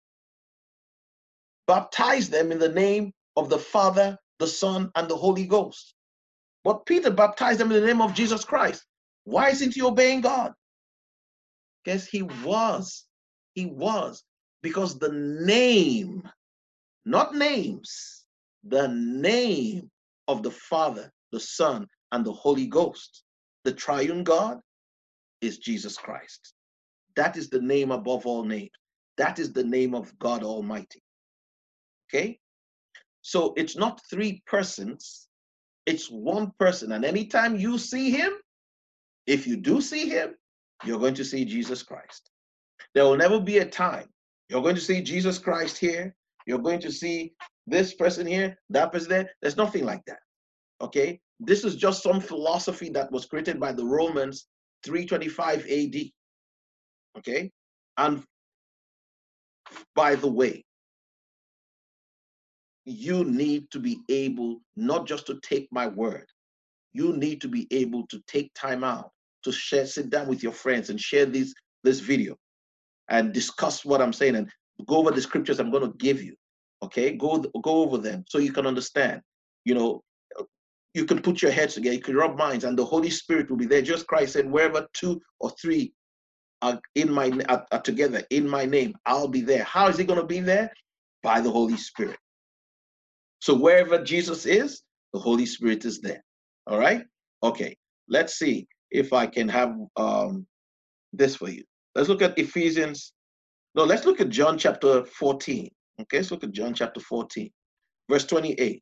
baptize 1.68 2.30
them 2.30 2.52
in 2.52 2.60
the 2.60 2.70
name 2.70 3.12
of 3.36 3.50
the 3.50 3.60
Father, 3.60 4.18
the 4.40 4.48
Son, 4.48 4.92
and 4.96 5.10
the 5.10 5.18
Holy 5.18 5.46
Ghost. 5.46 5.94
But 6.64 6.86
Peter 6.86 7.12
baptized 7.12 7.60
them 7.60 7.72
in 7.72 7.82
the 7.82 7.88
name 7.88 8.02
of 8.02 8.14
Jesus 8.14 8.46
Christ. 8.46 8.86
Why 9.26 9.50
isn't 9.50 9.74
he 9.74 9.82
obeying 9.82 10.22
God? 10.22 10.54
Guess 11.86 12.08
he 12.08 12.22
was. 12.22 13.06
He 13.54 13.66
was. 13.66 14.24
Because 14.62 14.98
the 14.98 15.12
name, 15.12 16.24
not 17.06 17.36
names, 17.36 18.26
the 18.64 18.88
name 18.88 19.90
of 20.28 20.44
the 20.44 20.52
Father, 20.52 21.12
the 21.32 21.40
Son, 21.40 21.88
and 22.12 22.26
the 22.26 22.32
Holy 22.32 22.68
Ghost, 22.68 23.24
the 23.64 23.74
triune 23.74 24.24
God, 24.24 24.60
is 25.42 25.58
Jesus 25.58 25.98
Christ. 25.98 26.54
That 27.16 27.38
is 27.38 27.50
the 27.50 27.62
name 27.62 27.92
above 27.92 28.26
all 28.26 28.44
names. 28.44 28.72
That 29.18 29.40
is 29.40 29.52
the 29.52 29.64
name 29.64 29.94
of 29.94 30.18
God 30.20 30.44
Almighty. 30.44 31.04
Okay? 32.08 32.40
So 33.22 33.54
it's 33.58 33.76
not 33.76 34.02
three 34.10 34.42
persons, 34.46 35.28
it's 35.86 36.08
one 36.08 36.52
person. 36.60 36.92
And 36.94 37.06
anytime 37.06 37.56
you 37.58 37.78
see 37.78 38.12
him, 38.12 38.34
if 39.28 39.48
you 39.48 39.58
do 39.58 39.82
see 39.82 40.10
him, 40.10 40.36
you're 40.84 41.00
going 41.00 41.16
to 41.16 41.26
see 41.26 41.46
Jesus 41.46 41.84
Christ. 41.84 42.30
There 42.94 43.04
will 43.04 43.18
never 43.18 43.40
be 43.40 43.60
a 43.60 43.66
time 43.66 44.08
you're 44.50 44.62
going 44.62 44.76
to 44.76 44.82
see 44.82 45.02
Jesus 45.02 45.40
Christ 45.40 45.78
here, 45.78 46.14
you're 46.46 46.60
going 46.60 46.82
to 46.82 46.92
see 46.92 47.34
this 47.66 47.94
person 47.94 48.28
here, 48.28 48.56
that 48.70 48.92
person 48.92 49.10
there. 49.10 49.30
There's 49.42 49.58
nothing 49.58 49.86
like 49.86 50.04
that. 50.06 50.20
Okay? 50.82 51.20
This 51.40 51.64
is 51.64 51.76
just 51.76 52.04
some 52.04 52.20
philosophy 52.20 52.90
that 52.90 53.12
was 53.12 53.26
created 53.26 53.60
by 53.60 53.72
the 53.72 53.86
Romans 53.86 54.48
325 54.86 55.66
AD. 55.66 55.96
Okay? 57.18 57.52
And 57.98 58.24
by 59.96 60.16
the 60.16 60.28
way, 60.28 60.64
you 62.86 63.24
need 63.24 63.72
to 63.72 63.80
be 63.80 64.02
able 64.10 64.62
not 64.76 65.08
just 65.08 65.26
to 65.28 65.40
take 65.42 65.68
my 65.72 65.88
word, 65.88 66.28
you 66.94 67.18
need 67.18 67.42
to 67.42 67.48
be 67.48 67.68
able 67.72 68.08
to 68.08 68.22
take 68.28 68.54
time 68.54 68.84
out 68.84 69.12
to 69.44 69.52
share, 69.52 69.86
sit 69.86 70.10
down 70.10 70.28
with 70.28 70.42
your 70.42 70.54
friends 70.54 70.90
and 70.90 71.00
share 71.00 71.26
this 71.26 71.54
this 71.84 72.00
video 72.00 72.36
and 73.10 73.34
discuss 73.34 73.84
what 73.84 74.02
I'm 74.02 74.14
saying 74.14 74.36
and 74.36 74.50
go 74.88 74.98
over 74.98 75.12
the 75.12 75.22
scriptures 75.22 75.60
I'm 75.60 75.72
going 75.72 75.84
to 75.84 75.98
give 75.98 76.24
you. 76.24 76.36
Okay, 76.82 77.12
go 77.12 77.40
go 77.40 77.84
over 77.84 77.98
them 77.98 78.24
so 78.28 78.38
you 78.38 78.52
can 78.52 78.66
understand. 78.66 79.22
You 79.66 79.76
know, 79.76 80.02
uh, 80.40 80.44
you 80.94 81.06
can 81.06 81.22
put 81.22 81.42
your 81.42 81.52
heads 81.52 81.74
together, 81.76 81.96
you 81.96 82.02
can 82.02 82.16
rub 82.16 82.38
minds, 82.38 82.64
and 82.64 82.78
the 82.78 82.86
Holy 82.86 83.10
Spirit 83.10 83.50
will 83.50 83.58
be 83.58 83.66
there. 83.66 83.82
Just 83.82 84.08
Christ 84.08 84.34
said, 84.34 84.50
wherever 84.50 84.88
two 84.94 85.22
or 85.40 85.50
three 85.62 85.94
are 86.62 86.80
in 86.96 87.12
my 87.12 87.32
are, 87.50 87.66
are 87.72 87.82
together 87.82 88.24
in 88.30 88.48
my 88.48 88.66
name, 88.66 88.96
I'll 89.06 89.28
be 89.28 89.42
there. 89.42 89.64
How 89.64 89.88
is 89.88 89.98
he 89.98 90.04
going 90.04 90.20
to 90.20 90.26
be 90.26 90.40
there? 90.40 90.72
By 91.22 91.42
the 91.42 91.52
Holy 91.52 91.78
Spirit. 91.78 92.18
So 93.40 93.54
wherever 93.54 94.04
Jesus 94.04 94.46
is, 94.46 94.82
the 95.14 95.20
Holy 95.20 95.46
Spirit 95.46 95.86
is 95.86 96.02
there. 96.02 96.24
All 96.68 96.80
right? 96.80 97.04
Okay. 97.42 97.76
Let's 98.08 98.38
see 98.38 98.68
if 98.92 99.14
I 99.14 99.26
can 99.28 99.50
have 99.50 99.76
um, 99.98 100.46
this 101.12 101.36
for 101.36 101.50
you. 101.50 101.64
Let's 101.96 102.10
look 102.10 102.22
at 102.22 102.38
Ephesians. 102.38 103.14
No, 103.76 103.84
let's 103.84 104.06
look 104.06 104.22
at 104.22 104.30
John 104.30 104.58
chapter 104.58 105.04
14. 105.06 105.70
Okay, 106.02 106.18
let's 106.18 106.32
look 106.32 106.44
at 106.44 106.52
John 106.52 106.74
chapter 106.74 107.00
14, 107.00 107.50
verse 108.10 108.26
28. 108.26 108.82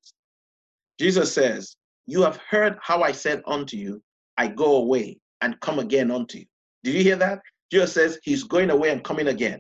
Jesus 1.00 1.34
says, 1.34 1.76
You 2.08 2.22
have 2.22 2.40
heard 2.50 2.78
how 2.82 3.02
I 3.02 3.12
said 3.12 3.42
unto 3.48 3.76
you, 3.78 4.02
I 4.38 4.48
go 4.48 4.78
away 4.78 5.18
and 5.42 5.60
come 5.60 5.80
again 5.80 6.10
unto 6.10 6.40
you. 6.40 6.46
Did 6.84 6.96
you 6.96 7.04
hear 7.04 7.16
that? 7.18 7.40
Jesus 7.72 7.94
says 7.94 8.20
he's 8.24 8.44
going 8.44 8.70
away 8.70 8.92
and 8.92 9.04
coming 9.04 9.28
again. 9.28 9.60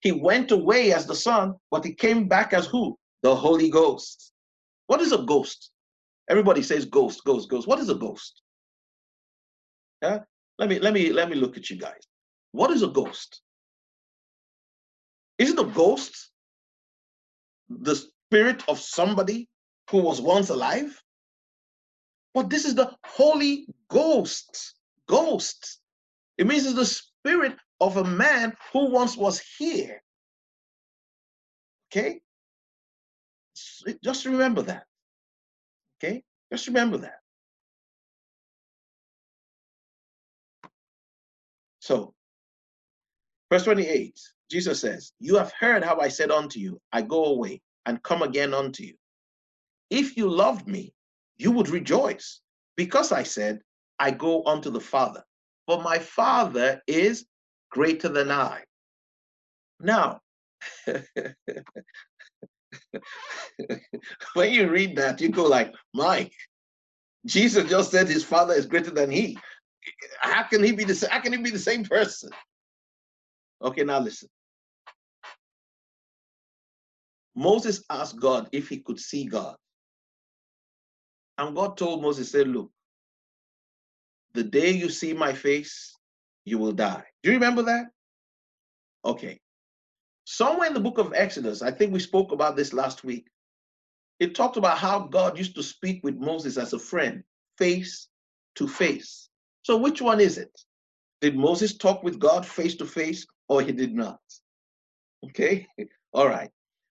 He 0.00 0.12
went 0.12 0.50
away 0.50 0.92
as 0.92 1.06
the 1.06 1.14
Son, 1.14 1.54
but 1.70 1.84
he 1.84 1.94
came 1.94 2.28
back 2.28 2.52
as 2.52 2.66
who? 2.66 2.96
The 3.22 3.34
Holy 3.34 3.70
Ghost. 3.70 4.32
What 4.86 5.00
is 5.00 5.12
a 5.12 5.18
ghost? 5.18 5.70
Everybody 6.28 6.62
says 6.62 6.84
ghost, 6.84 7.24
ghost, 7.24 7.48
ghost. 7.48 7.66
What 7.66 7.78
is 7.78 7.88
a 7.88 7.94
ghost? 7.94 8.42
Yeah? 10.02 10.20
Let 10.58 10.68
me 10.68 10.78
let 10.78 10.92
me 10.92 11.12
let 11.12 11.30
me 11.30 11.36
look 11.36 11.56
at 11.56 11.70
you 11.70 11.76
guys. 11.78 12.02
What 12.52 12.70
is 12.70 12.82
a 12.82 12.88
ghost? 12.88 13.40
Isn't 15.38 15.58
a 15.58 15.64
ghost 15.64 16.30
the 17.68 17.96
spirit 17.96 18.64
of 18.68 18.78
somebody 18.80 19.48
who 19.90 19.98
was 20.02 20.20
once 20.20 20.50
alive? 20.50 21.00
But 22.34 22.50
this 22.50 22.64
is 22.64 22.74
the 22.74 22.92
Holy 23.04 23.66
Ghost. 23.88 24.74
Ghost. 25.08 25.80
It 26.36 26.46
means 26.46 26.66
it's 26.66 26.74
the 26.74 26.84
spirit 26.84 27.54
of 27.80 27.96
a 27.96 28.04
man 28.04 28.54
who 28.72 28.90
once 28.90 29.16
was 29.16 29.40
here. 29.58 30.02
Okay? 31.90 32.20
Just 34.04 34.26
remember 34.26 34.62
that. 34.62 34.87
Okay? 36.02 36.22
Just 36.52 36.66
remember 36.68 36.98
that. 36.98 37.20
So, 41.80 42.14
verse 43.50 43.64
28, 43.64 44.18
Jesus 44.50 44.80
says, 44.80 45.12
You 45.20 45.36
have 45.36 45.52
heard 45.58 45.84
how 45.84 46.00
I 46.00 46.08
said 46.08 46.30
unto 46.30 46.60
you, 46.60 46.80
I 46.92 47.02
go 47.02 47.26
away 47.26 47.60
and 47.86 48.02
come 48.02 48.22
again 48.22 48.54
unto 48.54 48.84
you. 48.84 48.94
If 49.90 50.16
you 50.16 50.28
loved 50.28 50.66
me, 50.68 50.92
you 51.38 51.52
would 51.52 51.68
rejoice, 51.68 52.40
because 52.76 53.12
I 53.12 53.22
said, 53.22 53.60
I 53.98 54.10
go 54.10 54.44
unto 54.44 54.70
the 54.70 54.80
Father. 54.80 55.24
For 55.66 55.82
my 55.82 55.98
Father 55.98 56.82
is 56.86 57.26
greater 57.70 58.08
than 58.08 58.30
I. 58.30 58.62
Now, 59.80 60.20
when 64.34 64.52
you 64.52 64.70
read 64.70 64.96
that, 64.96 65.20
you 65.20 65.28
go 65.28 65.44
like, 65.44 65.72
Mike, 65.94 66.32
Jesus 67.26 67.68
just 67.68 67.90
said 67.90 68.08
his 68.08 68.24
father 68.24 68.54
is 68.54 68.66
greater 68.66 68.90
than 68.90 69.10
he. 69.10 69.38
How 70.20 70.42
can 70.44 70.62
he 70.62 70.72
be 70.72 70.84
the 70.84 71.08
how 71.10 71.20
can 71.20 71.32
he 71.32 71.38
be 71.38 71.50
the 71.50 71.58
same 71.58 71.84
person? 71.84 72.30
Okay, 73.62 73.84
now 73.84 74.00
listen. 74.00 74.28
Moses 77.34 77.84
asked 77.88 78.18
God 78.18 78.48
if 78.52 78.68
he 78.68 78.78
could 78.78 78.98
see 78.98 79.24
God. 79.24 79.56
And 81.38 81.54
God 81.54 81.76
told 81.76 82.02
Moses, 82.02 82.32
said, 82.32 82.48
Look, 82.48 82.70
the 84.34 84.42
day 84.42 84.70
you 84.70 84.90
see 84.90 85.12
my 85.12 85.32
face, 85.32 85.94
you 86.44 86.58
will 86.58 86.72
die. 86.72 87.04
Do 87.22 87.30
you 87.30 87.36
remember 87.36 87.62
that? 87.62 87.86
Okay. 89.04 89.38
Somewhere 90.30 90.68
in 90.68 90.74
the 90.74 90.80
book 90.80 90.98
of 90.98 91.14
Exodus, 91.14 91.62
I 91.62 91.70
think 91.70 91.90
we 91.90 92.00
spoke 92.00 92.32
about 92.32 92.54
this 92.54 92.74
last 92.74 93.02
week. 93.02 93.28
It 94.20 94.34
talked 94.34 94.58
about 94.58 94.76
how 94.76 95.00
God 95.00 95.38
used 95.38 95.54
to 95.54 95.62
speak 95.62 96.04
with 96.04 96.16
Moses 96.16 96.58
as 96.58 96.74
a 96.74 96.78
friend, 96.78 97.24
face 97.56 98.08
to 98.56 98.68
face. 98.68 99.30
So, 99.62 99.78
which 99.78 100.02
one 100.02 100.20
is 100.20 100.36
it? 100.36 100.50
Did 101.22 101.34
Moses 101.34 101.78
talk 101.78 102.02
with 102.02 102.18
God 102.18 102.44
face 102.44 102.74
to 102.74 102.84
face 102.84 103.26
or 103.48 103.62
he 103.62 103.72
did 103.72 103.94
not? 103.94 104.20
Okay. 105.24 105.66
All 106.12 106.28
right. 106.28 106.50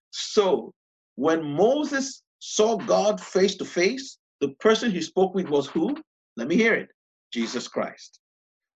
So, 0.09 0.73
when 1.13 1.43
Moses 1.43 2.23
saw 2.39 2.75
God 2.75 3.21
face 3.21 3.53
to 3.57 3.65
face, 3.65 4.17
the 4.41 4.49
person 4.59 4.89
he 4.89 5.01
spoke 5.03 5.35
with 5.35 5.47
was 5.47 5.67
who? 5.67 5.95
Let 6.37 6.47
me 6.47 6.55
hear 6.55 6.73
it 6.73 6.89
Jesus 7.31 7.67
Christ. 7.67 8.19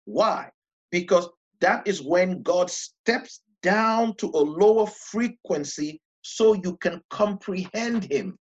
Why? 0.04 0.50
Because 0.92 1.30
that 1.62 1.88
is 1.88 2.02
when 2.02 2.44
God 2.44 2.70
steps 2.70 3.40
down 3.62 4.16
to 4.18 4.28
a 4.28 4.44
lower 4.44 4.88
frequency 4.88 6.00
so 6.22 6.54
you 6.54 6.78
can 6.78 7.02
comprehend 7.10 8.12
him. 8.12 8.38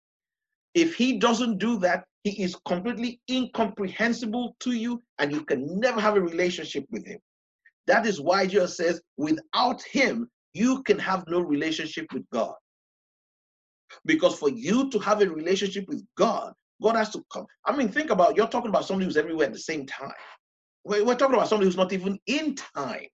If 0.74 0.96
he 0.96 1.18
doesn't 1.18 1.58
do 1.58 1.78
that, 1.80 2.04
he 2.24 2.42
is 2.42 2.56
completely 2.66 3.20
incomprehensible 3.30 4.56
to 4.60 4.72
you 4.72 5.00
and 5.18 5.30
you 5.30 5.44
can 5.44 5.78
never 5.78 6.00
have 6.00 6.16
a 6.16 6.20
relationship 6.20 6.84
with 6.90 7.06
him. 7.06 7.18
That 7.86 8.06
is 8.06 8.20
why 8.20 8.46
Jesus 8.46 8.76
says, 8.76 9.00
without 9.16 9.82
him, 9.82 10.28
you 10.54 10.82
can 10.84 10.98
have 10.98 11.24
no 11.28 11.40
relationship 11.40 12.06
with 12.12 12.24
God. 12.32 12.54
Because 14.06 14.38
for 14.38 14.48
you 14.48 14.90
to 14.90 14.98
have 15.00 15.20
a 15.20 15.28
relationship 15.28 15.84
with 15.88 16.02
God, 16.16 16.52
God 16.82 16.96
has 16.96 17.10
to 17.10 17.22
come. 17.32 17.46
I 17.64 17.76
mean, 17.76 17.88
think 17.88 18.10
about 18.10 18.36
you're 18.36 18.48
talking 18.48 18.70
about 18.70 18.86
somebody 18.86 19.04
who's 19.04 19.16
everywhere 19.16 19.46
at 19.46 19.52
the 19.52 19.58
same 19.58 19.86
time. 19.86 20.12
We're, 20.84 21.04
we're 21.04 21.14
talking 21.14 21.34
about 21.34 21.48
somebody 21.48 21.66
who's 21.66 21.76
not 21.76 21.92
even 21.92 22.18
in 22.26 22.54
time. 22.54 23.06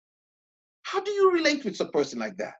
How 0.90 0.98
do 0.98 1.12
you 1.12 1.30
relate 1.30 1.64
with 1.64 1.80
a 1.80 1.84
person 1.84 2.18
like 2.18 2.36
that? 2.38 2.54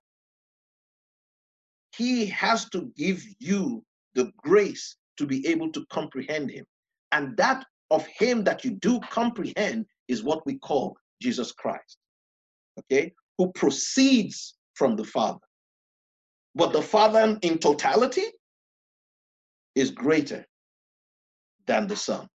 He 1.96 2.26
has 2.26 2.70
to 2.70 2.92
give 2.96 3.20
you 3.40 3.84
the 4.14 4.30
grace 4.36 4.96
to 5.16 5.26
be 5.26 5.44
able 5.48 5.72
to 5.72 5.84
comprehend 5.90 6.48
him. 6.48 6.64
And 7.10 7.36
that 7.38 7.66
of 7.90 8.06
him 8.06 8.44
that 8.44 8.64
you 8.64 8.70
do 8.76 9.00
comprehend 9.10 9.86
is 10.06 10.22
what 10.22 10.46
we 10.46 10.58
call 10.58 10.96
Jesus 11.20 11.50
Christ. 11.50 11.98
Okay? 12.78 13.12
Who 13.38 13.50
proceeds 13.50 14.54
from 14.74 14.94
the 14.94 15.04
Father. 15.04 15.40
But 16.54 16.72
the 16.72 16.82
Father 16.82 17.36
in 17.42 17.58
totality 17.58 18.26
is 19.74 19.90
greater 19.90 20.46
than 21.66 21.88
the 21.88 21.96
Son. 21.96 22.28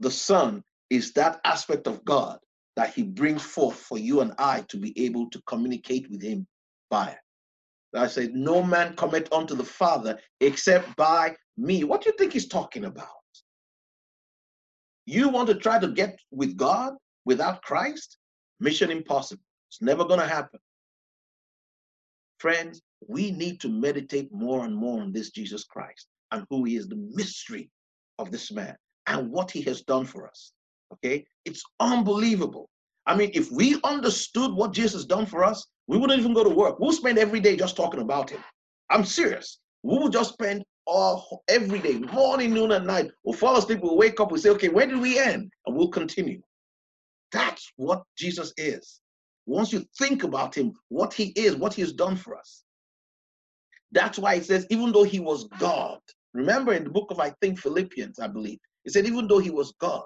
The 0.00 0.10
Son 0.10 0.64
is 0.90 1.12
that 1.12 1.40
aspect 1.44 1.86
of 1.86 2.04
God 2.04 2.40
that 2.76 2.94
He 2.94 3.02
brings 3.02 3.42
forth 3.42 3.76
for 3.76 3.98
you 3.98 4.20
and 4.20 4.32
I 4.38 4.62
to 4.68 4.76
be 4.76 4.92
able 5.04 5.30
to 5.30 5.42
communicate 5.46 6.10
with 6.10 6.22
Him 6.22 6.46
by. 6.90 7.16
I 7.94 8.08
said, 8.08 8.34
No 8.34 8.62
man 8.62 8.96
cometh 8.96 9.32
unto 9.32 9.54
the 9.54 9.64
Father 9.64 10.18
except 10.40 10.96
by 10.96 11.36
me. 11.56 11.84
What 11.84 12.02
do 12.02 12.10
you 12.10 12.16
think 12.16 12.32
He's 12.32 12.48
talking 12.48 12.84
about? 12.84 13.08
You 15.06 15.28
want 15.28 15.48
to 15.48 15.54
try 15.54 15.78
to 15.78 15.88
get 15.88 16.18
with 16.30 16.56
God 16.56 16.94
without 17.24 17.62
Christ? 17.62 18.16
Mission 18.60 18.90
impossible. 18.90 19.42
It's 19.68 19.82
never 19.82 20.04
going 20.04 20.20
to 20.20 20.26
happen. 20.26 20.60
Friends, 22.38 22.82
we 23.06 23.30
need 23.30 23.60
to 23.60 23.68
meditate 23.68 24.32
more 24.32 24.64
and 24.64 24.74
more 24.74 25.02
on 25.02 25.12
this 25.12 25.30
Jesus 25.30 25.64
Christ 25.64 26.06
and 26.30 26.46
who 26.50 26.64
he 26.64 26.76
is, 26.76 26.88
the 26.88 27.10
mystery 27.14 27.70
of 28.18 28.30
this 28.30 28.50
man 28.50 28.76
and 29.06 29.30
what 29.30 29.50
he 29.50 29.62
has 29.62 29.82
done 29.82 30.06
for 30.06 30.26
us. 30.26 30.52
Okay? 30.92 31.24
It's 31.44 31.62
unbelievable. 31.80 32.68
I 33.06 33.14
mean, 33.14 33.30
if 33.34 33.50
we 33.50 33.78
understood 33.84 34.52
what 34.52 34.72
Jesus 34.72 35.04
done 35.04 35.26
for 35.26 35.44
us, 35.44 35.66
we 35.86 35.98
wouldn't 35.98 36.18
even 36.18 36.32
go 36.32 36.44
to 36.44 36.50
work. 36.50 36.78
We'll 36.78 36.92
spend 36.92 37.18
every 37.18 37.40
day 37.40 37.56
just 37.56 37.76
talking 37.76 38.00
about 38.00 38.30
him. 38.30 38.42
I'm 38.90 39.04
serious. 39.04 39.58
We 39.82 39.98
will 39.98 40.08
just 40.08 40.32
spend 40.32 40.64
all 40.86 41.42
every 41.48 41.78
day, 41.78 41.94
morning, 41.94 42.52
noon, 42.52 42.72
and 42.72 42.86
night. 42.86 43.10
We'll 43.22 43.36
fall 43.36 43.56
asleep, 43.56 43.80
we'll 43.82 43.96
wake 43.96 44.20
up, 44.20 44.30
we'll 44.30 44.40
say, 44.40 44.50
okay, 44.50 44.68
where 44.68 44.86
did 44.86 45.00
we 45.00 45.18
end? 45.18 45.50
And 45.66 45.76
we'll 45.76 45.88
continue. 45.88 46.42
That's 47.32 47.72
what 47.76 48.02
Jesus 48.16 48.52
is. 48.56 49.00
Once 49.46 49.72
you 49.72 49.84
think 49.98 50.24
about 50.24 50.54
him, 50.54 50.72
what 50.88 51.12
he 51.12 51.32
is, 51.36 51.56
what 51.56 51.74
he 51.74 51.82
has 51.82 51.92
done 51.92 52.16
for 52.16 52.36
us. 52.36 52.62
That's 53.92 54.18
why 54.18 54.34
it 54.34 54.44
says, 54.44 54.66
even 54.70 54.92
though 54.92 55.04
he 55.04 55.20
was 55.20 55.48
God, 55.58 55.98
remember 56.32 56.72
in 56.72 56.84
the 56.84 56.90
book 56.90 57.10
of, 57.10 57.20
I 57.20 57.30
think, 57.40 57.58
Philippians, 57.58 58.18
I 58.18 58.26
believe, 58.26 58.58
it 58.84 58.92
said, 58.92 59.06
even 59.06 59.28
though 59.28 59.38
he 59.38 59.50
was 59.50 59.74
God, 59.80 60.04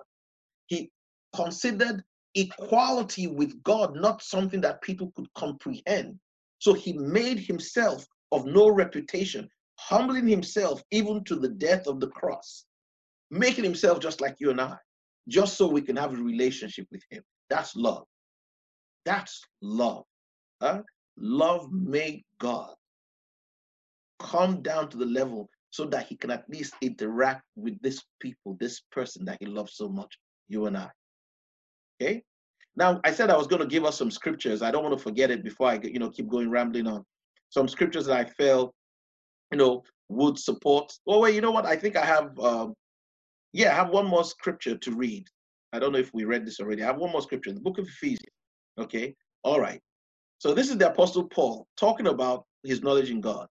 he 0.68 0.90
considered 1.34 2.02
equality 2.34 3.26
with 3.26 3.62
God 3.62 3.96
not 3.96 4.22
something 4.22 4.60
that 4.60 4.82
people 4.82 5.12
could 5.16 5.32
comprehend. 5.34 6.18
So 6.60 6.72
he 6.72 6.92
made 6.92 7.38
himself 7.38 8.06
of 8.32 8.46
no 8.46 8.68
reputation, 8.68 9.48
humbling 9.76 10.28
himself 10.28 10.82
even 10.90 11.24
to 11.24 11.36
the 11.36 11.48
death 11.48 11.86
of 11.86 12.00
the 12.00 12.08
cross, 12.08 12.64
making 13.30 13.64
himself 13.64 14.00
just 14.00 14.20
like 14.20 14.36
you 14.38 14.50
and 14.50 14.60
I, 14.60 14.76
just 15.28 15.56
so 15.56 15.66
we 15.66 15.82
can 15.82 15.96
have 15.96 16.12
a 16.12 16.16
relationship 16.16 16.86
with 16.90 17.02
him. 17.10 17.22
That's 17.50 17.74
love. 17.76 18.04
That's 19.04 19.42
love. 19.62 20.04
Huh? 20.60 20.82
Love 21.16 21.72
made 21.72 22.22
God 22.40 22.74
come 24.18 24.62
down 24.62 24.88
to 24.90 24.96
the 24.96 25.06
level 25.06 25.48
so 25.70 25.84
that 25.86 26.06
he 26.06 26.16
can 26.16 26.30
at 26.30 26.48
least 26.48 26.74
interact 26.80 27.42
with 27.56 27.80
this 27.82 28.02
people, 28.20 28.56
this 28.58 28.80
person 28.90 29.24
that 29.24 29.38
he 29.40 29.46
loves 29.46 29.74
so 29.74 29.88
much, 29.88 30.18
you 30.48 30.66
and 30.66 30.76
I. 30.76 30.88
Okay? 32.00 32.22
Now, 32.76 33.00
I 33.04 33.12
said 33.12 33.30
I 33.30 33.36
was 33.36 33.46
going 33.46 33.60
to 33.60 33.66
give 33.66 33.84
us 33.84 33.98
some 33.98 34.10
scriptures. 34.10 34.62
I 34.62 34.70
don't 34.70 34.84
want 34.84 34.96
to 34.96 35.02
forget 35.02 35.30
it 35.30 35.42
before 35.42 35.68
I, 35.68 35.80
you 35.82 35.98
know, 35.98 36.10
keep 36.10 36.28
going 36.28 36.50
rambling 36.50 36.86
on. 36.86 37.04
Some 37.50 37.66
scriptures 37.68 38.06
that 38.06 38.16
I 38.16 38.24
felt, 38.24 38.74
you 39.50 39.58
know, 39.58 39.82
would 40.08 40.38
support. 40.38 40.92
Oh 41.06 41.20
wait, 41.20 41.34
you 41.34 41.40
know 41.40 41.50
what? 41.50 41.66
I 41.66 41.76
think 41.76 41.96
I 41.96 42.04
have. 42.04 42.38
Um, 42.38 42.74
yeah, 43.52 43.72
I 43.72 43.74
have 43.74 43.90
one 43.90 44.06
more 44.06 44.24
scripture 44.24 44.76
to 44.76 44.92
read. 44.92 45.26
I 45.72 45.78
don't 45.78 45.92
know 45.92 45.98
if 45.98 46.12
we 46.14 46.24
read 46.24 46.46
this 46.46 46.60
already. 46.60 46.82
I 46.82 46.86
have 46.86 46.98
one 46.98 47.10
more 47.10 47.22
scripture, 47.22 47.50
in 47.50 47.56
the 47.56 47.62
book 47.62 47.78
of 47.78 47.86
Ephesians. 47.86 48.22
Okay, 48.78 49.14
all 49.42 49.60
right. 49.60 49.80
So 50.38 50.54
this 50.54 50.70
is 50.70 50.78
the 50.78 50.90
Apostle 50.90 51.24
Paul 51.24 51.66
talking 51.76 52.06
about 52.06 52.44
his 52.62 52.82
knowledge 52.82 53.10
in 53.10 53.20
God. 53.20 53.48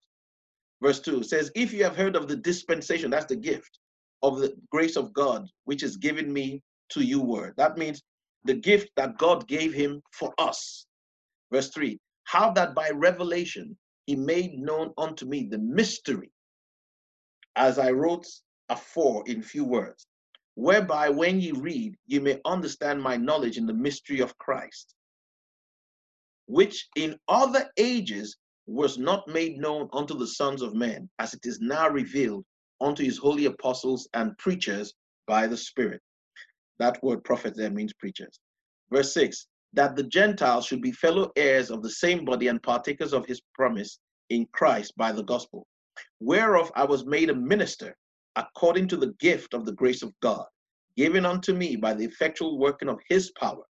Verse 0.82 1.00
2 1.00 1.24
says, 1.24 1.52
If 1.56 1.74
you 1.74 1.84
have 1.84 1.96
heard 1.96 2.16
of 2.16 2.28
the 2.28 2.36
dispensation, 2.36 3.12
that's 3.12 3.26
the 3.26 3.36
gift 3.36 3.80
of 4.24 4.40
the 4.40 4.56
grace 4.72 4.96
of 4.96 5.14
God, 5.14 5.48
which 5.66 5.84
is 5.84 5.98
given 5.98 6.32
me 6.32 6.62
to 6.90 7.02
you 7.02 7.22
word. 7.22 7.54
That 7.58 7.78
means 7.78 8.02
the 8.44 8.54
gift 8.54 8.90
that 8.96 9.18
God 9.18 9.48
gave 9.48 9.74
him 9.74 10.02
for 10.12 10.34
us. 10.38 10.86
Verse 11.52 11.70
3 11.70 12.00
How 12.24 12.52
that 12.52 12.76
by 12.76 12.90
revelation 12.90 13.78
he 14.06 14.16
made 14.16 14.54
known 14.54 14.94
unto 14.98 15.26
me 15.26 15.48
the 15.50 15.58
mystery, 15.58 16.32
as 17.56 17.78
I 17.78 17.92
wrote 17.92 18.26
afore 18.70 19.24
in 19.28 19.42
few 19.42 19.66
words, 19.66 20.08
whereby 20.56 21.10
when 21.10 21.40
ye 21.40 21.52
read, 21.52 21.96
ye 22.08 22.20
may 22.20 22.40
understand 22.46 23.02
my 23.02 23.18
knowledge 23.18 23.58
in 23.58 23.66
the 23.66 23.74
mystery 23.74 24.20
of 24.20 24.38
Christ, 24.38 24.96
which 26.48 26.88
in 26.96 27.20
other 27.28 27.70
ages 27.78 28.38
was 28.66 28.98
not 28.98 29.28
made 29.28 29.58
known 29.58 29.90
unto 29.94 30.18
the 30.18 30.28
sons 30.28 30.62
of 30.62 30.74
men, 30.74 31.10
as 31.20 31.34
it 31.34 31.46
is 31.46 31.60
now 31.60 31.90
revealed 31.90 32.46
unto 32.82 33.04
his 33.04 33.18
holy 33.18 33.46
apostles 33.46 34.08
and 34.14 34.38
preachers 34.38 34.94
by 35.26 35.48
the 35.48 35.58
Spirit. 35.58 36.02
That 36.80 37.02
word 37.04 37.24
prophet 37.24 37.56
there 37.56 37.72
means 37.72 37.94
preachers. 37.94 38.40
Verse 38.92 39.14
6 39.14 39.48
that 39.74 39.96
the 39.96 40.04
Gentiles 40.04 40.66
should 40.66 40.82
be 40.82 40.92
fellow 40.92 41.32
heirs 41.36 41.70
of 41.70 41.84
the 41.84 41.90
same 41.90 42.26
body 42.26 42.48
and 42.48 42.64
partakers 42.64 43.14
of 43.14 43.26
his 43.26 43.42
promise 43.54 44.00
in 44.30 44.48
Christ 44.54 44.94
by 44.98 45.12
the 45.12 45.24
gospel, 45.24 45.68
whereof 46.20 46.72
I 46.76 46.86
was 46.86 47.06
made 47.06 47.30
a 47.30 47.36
minister 47.36 47.96
according 48.36 48.88
to 48.90 48.98
the 48.98 49.14
gift 49.20 49.54
of 49.54 49.66
the 49.66 49.74
grace 49.74 50.04
of 50.04 50.14
God, 50.22 50.46
given 50.96 51.26
unto 51.26 51.54
me 51.54 51.76
by 51.76 51.94
the 51.94 52.06
effectual 52.06 52.58
working 52.58 52.90
of 52.90 53.00
his 53.10 53.32
power. 53.40 53.64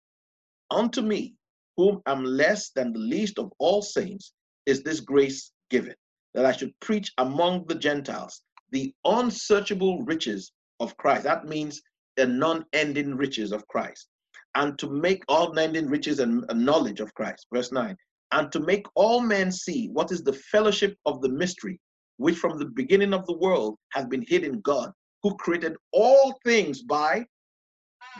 Unto 0.69 1.01
me, 1.01 1.35
whom 1.77 2.01
am 2.05 2.23
less 2.23 2.69
than 2.71 2.93
the 2.93 2.99
least 2.99 3.39
of 3.39 3.51
all 3.59 3.81
saints, 3.81 4.33
is 4.65 4.83
this 4.83 4.99
grace 4.99 5.51
given, 5.69 5.95
that 6.33 6.45
I 6.45 6.51
should 6.51 6.77
preach 6.79 7.11
among 7.17 7.65
the 7.67 7.75
Gentiles 7.75 8.41
the 8.71 8.93
unsearchable 9.05 10.03
riches 10.03 10.51
of 10.79 10.97
Christ. 10.97 11.23
That 11.23 11.45
means 11.45 11.81
the 12.17 12.27
non 12.27 12.65
ending 12.73 13.15
riches 13.15 13.51
of 13.51 13.65
Christ. 13.67 14.09
And 14.55 14.77
to 14.79 14.89
make 14.89 15.23
all 15.27 15.53
non-ending 15.53 15.87
riches 15.87 16.19
and 16.19 16.43
knowledge 16.53 16.99
of 16.99 17.13
Christ. 17.13 17.45
Verse 17.53 17.71
9. 17.71 17.95
And 18.31 18.51
to 18.51 18.59
make 18.59 18.87
all 18.95 19.21
men 19.21 19.51
see 19.51 19.89
what 19.89 20.11
is 20.11 20.23
the 20.23 20.33
fellowship 20.33 20.97
of 21.05 21.21
the 21.21 21.29
mystery, 21.29 21.79
which 22.17 22.37
from 22.37 22.57
the 22.57 22.65
beginning 22.65 23.13
of 23.13 23.25
the 23.27 23.37
world 23.37 23.77
has 23.93 24.05
been 24.07 24.25
hid 24.27 24.43
in 24.43 24.59
God, 24.61 24.91
who 25.21 25.35
created 25.35 25.75
all 25.91 26.39
things 26.43 26.81
by 26.81 27.23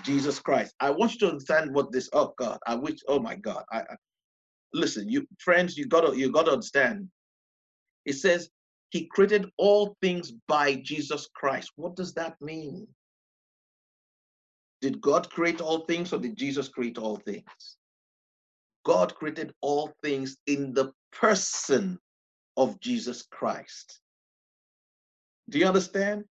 Jesus 0.03 0.39
Christ. 0.39 0.75
I 0.79 0.91
want 0.91 1.13
you 1.13 1.19
to 1.21 1.29
understand 1.29 1.73
what 1.73 1.91
this, 1.91 2.07
oh 2.13 2.33
God, 2.37 2.59
I 2.67 2.75
wish, 2.75 2.99
oh 3.07 3.19
my 3.19 3.35
God, 3.35 3.63
I, 3.71 3.79
I 3.79 3.95
listen, 4.73 5.09
you 5.09 5.25
friends, 5.39 5.75
you 5.75 5.87
gotta 5.87 6.15
you 6.15 6.31
gotta 6.31 6.51
understand. 6.51 7.09
It 8.05 8.13
says 8.13 8.49
he 8.89 9.07
created 9.07 9.49
all 9.57 9.97
things 10.01 10.31
by 10.47 10.75
Jesus 10.75 11.27
Christ. 11.35 11.71
What 11.75 11.95
does 11.95 12.13
that 12.13 12.39
mean? 12.41 12.87
Did 14.81 15.01
God 15.01 15.29
create 15.29 15.61
all 15.61 15.85
things 15.85 16.13
or 16.13 16.19
did 16.19 16.37
Jesus 16.37 16.67
create 16.67 16.97
all 16.97 17.17
things? 17.17 17.77
God 18.85 19.15
created 19.15 19.53
all 19.61 19.93
things 20.03 20.37
in 20.47 20.73
the 20.73 20.93
person 21.11 21.99
of 22.55 22.79
Jesus 22.79 23.23
Christ. 23.23 23.99
Do 25.49 25.59
you 25.59 25.65
understand? 25.65 26.25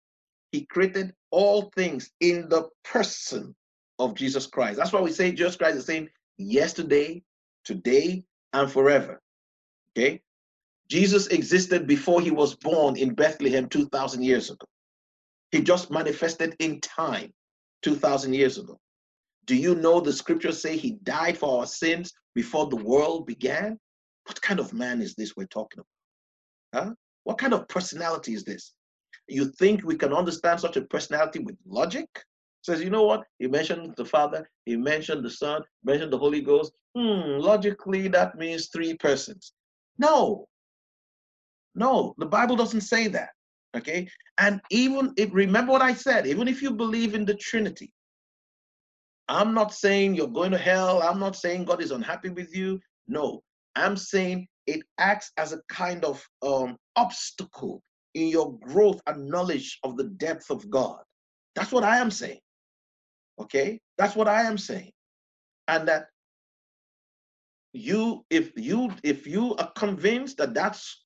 He 0.52 0.64
created 0.66 1.12
all 1.30 1.70
things 1.74 2.10
in 2.20 2.48
the 2.48 2.68
person 2.84 3.54
of 3.98 4.14
Jesus 4.14 4.46
Christ. 4.46 4.78
That's 4.78 4.92
why 4.92 5.00
we 5.00 5.12
say 5.12 5.32
Jesus 5.32 5.56
Christ 5.56 5.78
is 5.78 5.86
saying 5.86 6.08
yesterday, 6.38 7.22
today, 7.64 8.24
and 8.52 8.70
forever. 8.70 9.20
Okay? 9.92 10.22
Jesus 10.88 11.26
existed 11.28 11.86
before 11.86 12.20
he 12.20 12.30
was 12.30 12.54
born 12.54 12.96
in 12.96 13.14
Bethlehem 13.14 13.68
2,000 13.68 14.22
years 14.22 14.50
ago. 14.50 14.66
He 15.50 15.62
just 15.62 15.90
manifested 15.90 16.54
in 16.58 16.80
time 16.80 17.32
2,000 17.82 18.34
years 18.34 18.58
ago. 18.58 18.78
Do 19.46 19.54
you 19.54 19.74
know 19.74 20.00
the 20.00 20.12
scriptures 20.12 20.60
say 20.60 20.76
he 20.76 20.98
died 21.02 21.38
for 21.38 21.60
our 21.60 21.66
sins 21.66 22.12
before 22.34 22.66
the 22.66 22.76
world 22.76 23.26
began? 23.26 23.78
What 24.26 24.42
kind 24.42 24.58
of 24.58 24.72
man 24.72 25.00
is 25.00 25.14
this 25.14 25.36
we're 25.36 25.46
talking 25.46 25.80
about? 25.80 26.84
Huh? 26.86 26.94
What 27.24 27.38
kind 27.38 27.54
of 27.54 27.68
personality 27.68 28.34
is 28.34 28.44
this? 28.44 28.72
You 29.28 29.46
think 29.52 29.84
we 29.84 29.96
can 29.96 30.12
understand 30.12 30.60
such 30.60 30.76
a 30.76 30.82
personality 30.82 31.38
with 31.40 31.56
logic? 31.66 32.08
Says, 32.62 32.82
you 32.82 32.90
know 32.90 33.04
what? 33.04 33.22
He 33.38 33.46
mentioned 33.46 33.94
the 33.96 34.04
Father, 34.04 34.48
he 34.64 34.76
mentioned 34.76 35.24
the 35.24 35.30
Son, 35.30 35.62
mentioned 35.84 36.12
the 36.12 36.18
Holy 36.18 36.40
Ghost. 36.40 36.72
Hmm, 36.96 37.38
logically, 37.38 38.08
that 38.08 38.36
means 38.36 38.68
three 38.68 38.94
persons. 38.94 39.52
No. 39.98 40.48
No, 41.76 42.14
the 42.18 42.26
Bible 42.26 42.56
doesn't 42.56 42.80
say 42.80 43.06
that. 43.08 43.30
Okay. 43.76 44.08
And 44.38 44.60
even 44.70 45.12
if, 45.16 45.30
remember 45.32 45.72
what 45.72 45.82
I 45.82 45.94
said, 45.94 46.26
even 46.26 46.48
if 46.48 46.62
you 46.62 46.70
believe 46.70 47.14
in 47.14 47.24
the 47.24 47.34
Trinity, 47.34 47.92
I'm 49.28 49.54
not 49.54 49.74
saying 49.74 50.14
you're 50.14 50.28
going 50.28 50.52
to 50.52 50.58
hell. 50.58 51.02
I'm 51.02 51.18
not 51.18 51.36
saying 51.36 51.64
God 51.64 51.82
is 51.82 51.90
unhappy 51.90 52.30
with 52.30 52.54
you. 52.56 52.80
No, 53.08 53.42
I'm 53.74 53.96
saying 53.96 54.46
it 54.66 54.82
acts 54.98 55.32
as 55.36 55.52
a 55.52 55.60
kind 55.68 56.04
of 56.04 56.24
um, 56.42 56.76
obstacle 56.96 57.82
in 58.14 58.28
your 58.28 58.58
growth 58.60 59.00
and 59.06 59.28
knowledge 59.28 59.78
of 59.82 59.96
the 59.96 60.04
depth 60.04 60.50
of 60.50 60.68
God. 60.70 61.00
That's 61.54 61.72
what 61.72 61.84
I 61.84 61.98
am 61.98 62.10
saying. 62.10 62.40
Okay? 63.38 63.80
That's 63.98 64.16
what 64.16 64.28
I 64.28 64.42
am 64.42 64.58
saying. 64.58 64.92
And 65.68 65.88
that 65.88 66.06
you 67.72 68.24
if 68.30 68.52
you 68.56 68.90
if 69.02 69.26
you 69.26 69.54
are 69.56 69.70
convinced 69.76 70.38
that 70.38 70.54
that's 70.54 71.04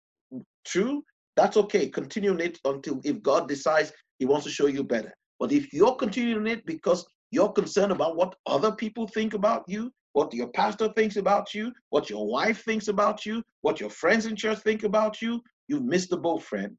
true, 0.64 1.02
that's 1.36 1.56
okay. 1.56 1.88
Continue 1.88 2.36
it 2.36 2.58
until 2.64 3.00
if 3.04 3.22
God 3.22 3.48
decides 3.48 3.92
he 4.18 4.26
wants 4.26 4.44
to 4.44 4.52
show 4.52 4.66
you 4.66 4.84
better. 4.84 5.14
But 5.38 5.52
if 5.52 5.72
you're 5.72 5.94
continuing 5.94 6.46
it 6.46 6.66
because 6.66 7.06
you're 7.30 7.52
concerned 7.52 7.92
about 7.92 8.16
what 8.16 8.34
other 8.46 8.72
people 8.72 9.06
think 9.06 9.34
about 9.34 9.64
you, 9.66 9.90
what 10.12 10.34
your 10.34 10.48
pastor 10.48 10.92
thinks 10.96 11.16
about 11.16 11.54
you, 11.54 11.72
what 11.90 12.10
your 12.10 12.26
wife 12.26 12.64
thinks 12.64 12.88
about 12.88 13.24
you, 13.24 13.42
what 13.62 13.80
your 13.80 13.90
friends 13.90 14.26
in 14.26 14.36
church 14.36 14.58
think 14.58 14.82
about 14.82 15.22
you, 15.22 15.40
you've 15.68 15.84
missed 15.84 16.10
the 16.10 16.16
boat, 16.16 16.42
friend. 16.42 16.76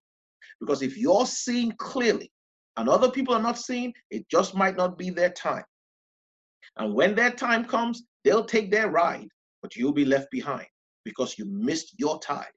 Because 0.59 0.81
if 0.81 0.97
you're 0.97 1.25
seeing 1.25 1.71
clearly 1.79 2.31
and 2.77 2.89
other 2.89 3.09
people 3.09 3.33
are 3.33 3.41
not 3.41 3.57
seeing, 3.57 3.93
it 4.11 4.27
just 4.29 4.53
might 4.53 4.75
not 4.75 4.97
be 4.97 5.09
their 5.09 5.31
time. 5.31 5.63
And 6.77 6.93
when 6.93 7.15
their 7.15 7.31
time 7.31 7.65
comes, 7.65 8.03
they'll 8.23 8.45
take 8.45 8.69
their 8.69 8.89
ride, 8.89 9.27
but 9.61 9.75
you'll 9.75 9.93
be 9.93 10.05
left 10.05 10.29
behind 10.31 10.67
because 11.03 11.37
you 11.37 11.45
missed 11.45 11.95
your 11.97 12.19
tide. 12.19 12.51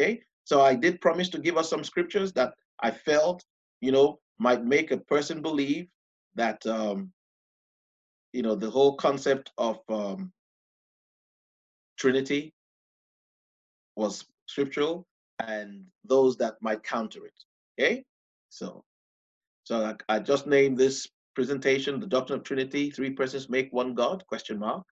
Okay? 0.00 0.22
So 0.44 0.62
I 0.62 0.74
did 0.74 1.00
promise 1.00 1.28
to 1.30 1.38
give 1.38 1.56
us 1.56 1.70
some 1.70 1.84
scriptures 1.84 2.32
that 2.32 2.54
I 2.80 2.90
felt, 2.90 3.44
you 3.80 3.92
know, 3.92 4.18
might 4.38 4.64
make 4.64 4.90
a 4.90 4.96
person 4.98 5.42
believe 5.42 5.86
that, 6.34 6.64
um, 6.66 7.12
you 8.32 8.42
know, 8.42 8.54
the 8.54 8.70
whole 8.70 8.96
concept 8.96 9.52
of 9.58 9.78
um, 9.88 10.32
Trinity 11.98 12.54
was 13.94 14.24
scriptural 14.46 15.06
and 15.46 15.84
those 16.04 16.36
that 16.38 16.54
might 16.60 16.82
counter 16.82 17.26
it. 17.26 17.38
Okay? 17.78 18.04
So 18.48 18.84
so 19.64 19.94
I, 20.08 20.16
I 20.16 20.18
just 20.18 20.46
named 20.46 20.76
this 20.76 21.08
presentation, 21.34 22.00
the 22.00 22.06
doctrine 22.06 22.40
of 22.40 22.44
Trinity, 22.44 22.90
three 22.90 23.10
persons 23.10 23.48
make 23.48 23.72
one 23.72 23.94
God, 23.94 24.24
question 24.26 24.58
mark. 24.58 24.84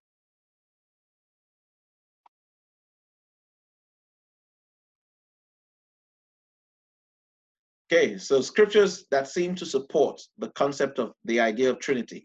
Okay, 7.92 8.18
so 8.18 8.40
scriptures 8.40 9.04
that 9.10 9.26
seem 9.26 9.56
to 9.56 9.66
support 9.66 10.20
the 10.38 10.50
concept 10.50 11.00
of 11.00 11.12
the 11.24 11.40
idea 11.40 11.70
of 11.70 11.80
Trinity. 11.80 12.24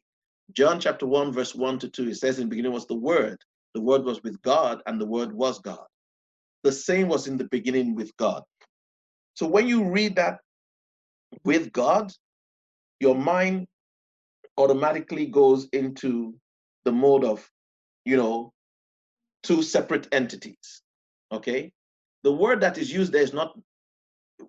John 0.54 0.80
chapter 0.80 1.08
1, 1.08 1.34
verse 1.34 1.56
1 1.56 1.80
to 1.80 1.90
2, 1.90 2.10
it 2.10 2.16
says, 2.18 2.38
In 2.38 2.46
the 2.46 2.50
beginning 2.50 2.72
was 2.72 2.86
the 2.86 2.94
Word. 2.94 3.38
The 3.74 3.82
Word 3.82 4.04
was 4.04 4.22
with 4.22 4.40
God, 4.44 4.84
and 4.86 5.02
the 5.02 5.08
Word 5.08 5.34
was 5.34 5.58
God. 5.60 5.84
The 6.64 6.72
same 6.72 7.08
was 7.08 7.28
in 7.28 7.36
the 7.36 7.46
beginning 7.46 7.96
with 7.96 8.16
God. 8.18 8.44
So 9.34 9.48
when 9.48 9.68
you 9.68 9.90
read 9.90 10.16
that 10.18 10.38
with 11.44 11.72
God, 11.74 12.12
your 13.00 13.16
mind 13.16 13.66
automatically 14.60 15.26
goes 15.26 15.68
into 15.74 16.36
the 16.84 16.92
mode 16.92 17.26
of, 17.26 17.50
you 18.06 18.18
know, 18.18 18.54
two 19.42 19.64
separate 19.64 20.08
entities. 20.12 20.84
Okay. 21.32 21.72
The 22.24 22.32
word 22.32 22.62
that 22.62 22.78
is 22.78 22.94
used 22.94 23.12
there 23.12 23.24
is 23.24 23.34
not, 23.34 23.58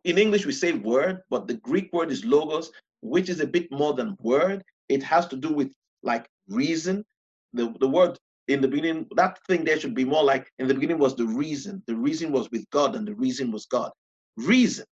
in 0.05 0.18
English, 0.18 0.47
we 0.47 0.53
say 0.53 0.72
word, 0.72 1.22
but 1.30 1.47
the 1.47 1.55
Greek 1.55 1.93
word 1.93 2.11
is 2.11 2.24
logos, 2.24 2.70
which 3.01 3.28
is 3.28 3.41
a 3.41 3.47
bit 3.47 3.70
more 3.70 3.95
than 3.95 4.16
word. 4.20 4.62
It 4.89 5.03
has 5.03 5.26
to 5.28 5.37
do 5.37 5.53
with 5.53 5.72
like 6.03 6.26
reason, 6.49 7.05
the, 7.53 7.74
the 7.80 7.89
word 7.89 8.18
in 8.49 8.61
the 8.61 8.68
beginning, 8.68 9.07
that 9.16 9.39
thing 9.47 9.64
there 9.64 9.78
should 9.78 9.95
be 9.95 10.05
more 10.05 10.22
like 10.22 10.51
in 10.59 10.68
the 10.68 10.74
beginning 10.74 10.99
was 10.99 11.16
the 11.16 11.26
reason. 11.26 11.82
The 11.87 11.97
reason 11.97 12.30
was 12.30 12.51
with 12.51 12.68
God, 12.70 12.95
and 12.95 13.07
the 13.07 13.14
reason 13.14 13.51
was 13.51 13.66
God. 13.66 13.91
Reason. 14.37 14.84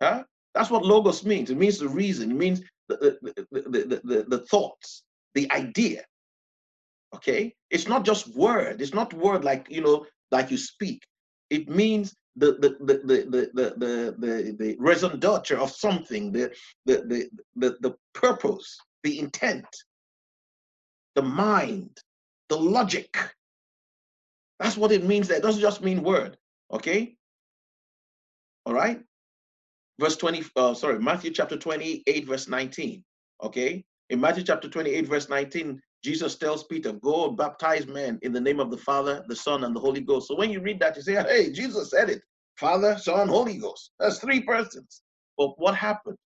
Huh? 0.00 0.24
That's 0.54 0.70
what 0.70 0.84
logos 0.84 1.24
means. 1.24 1.50
It 1.50 1.58
means 1.58 1.78
the 1.78 1.88
reason. 1.88 2.30
It 2.30 2.36
means 2.36 2.62
the, 2.88 3.18
the, 3.20 3.46
the, 3.50 4.00
the, 4.04 4.24
the, 4.28 4.38
thoughts, 4.46 5.02
the 5.34 5.50
idea. 5.52 6.04
Okay? 7.14 7.54
It's 7.70 7.86
not 7.86 8.04
just 8.04 8.34
word. 8.34 8.80
It's 8.80 8.94
not 8.94 9.12
word 9.12 9.44
like 9.44 9.66
you 9.68 9.82
know, 9.82 10.06
like 10.30 10.50
you 10.50 10.56
speak. 10.56 11.02
It 11.50 11.68
means 11.68 12.14
the 12.38 12.52
the 12.52 12.76
the 12.80 12.94
the 13.04 13.50
the 13.54 13.74
the 13.76 14.14
the, 14.18 14.56
the 14.58 14.76
raison 14.78 15.18
d'etre 15.18 15.56
of 15.58 15.70
something, 15.70 16.32
the, 16.32 16.50
the 16.86 17.02
the 17.02 17.30
the 17.56 17.76
the 17.80 17.94
purpose, 18.14 18.78
the 19.04 19.18
intent 19.18 19.66
the 21.18 21.22
mind, 21.22 21.98
the 22.48 22.56
logic. 22.56 23.18
That's 24.60 24.76
what 24.76 24.92
it 24.92 25.02
means. 25.02 25.26
That 25.26 25.42
doesn't 25.42 25.60
just 25.60 25.82
mean 25.82 26.04
word. 26.04 26.36
Okay. 26.72 27.16
All 28.64 28.72
right. 28.72 29.00
Verse 29.98 30.16
20, 30.16 30.44
uh, 30.54 30.74
sorry, 30.74 31.00
Matthew 31.00 31.32
chapter 31.32 31.56
28, 31.56 32.24
verse 32.24 32.46
19. 32.46 33.02
Okay. 33.42 33.84
In 34.10 34.20
Matthew 34.20 34.44
chapter 34.44 34.68
28, 34.68 35.08
verse 35.08 35.28
19, 35.28 35.80
Jesus 36.04 36.36
tells 36.36 36.62
Peter, 36.62 36.92
Go 36.92 37.32
baptize 37.32 37.88
men 37.88 38.20
in 38.22 38.32
the 38.32 38.40
name 38.40 38.60
of 38.60 38.70
the 38.70 38.76
Father, 38.76 39.24
the 39.26 39.34
Son, 39.34 39.64
and 39.64 39.74
the 39.74 39.80
Holy 39.80 40.00
Ghost. 40.00 40.28
So 40.28 40.36
when 40.36 40.50
you 40.50 40.60
read 40.60 40.78
that, 40.78 40.94
you 40.94 41.02
say, 41.02 41.14
Hey, 41.14 41.50
Jesus 41.50 41.90
said 41.90 42.10
it 42.10 42.22
Father, 42.58 42.98
Son, 42.98 43.28
Holy 43.28 43.56
Ghost. 43.56 43.92
That's 43.98 44.18
three 44.18 44.42
persons. 44.42 45.02
But 45.36 45.58
what 45.58 45.74
happened? 45.74 46.16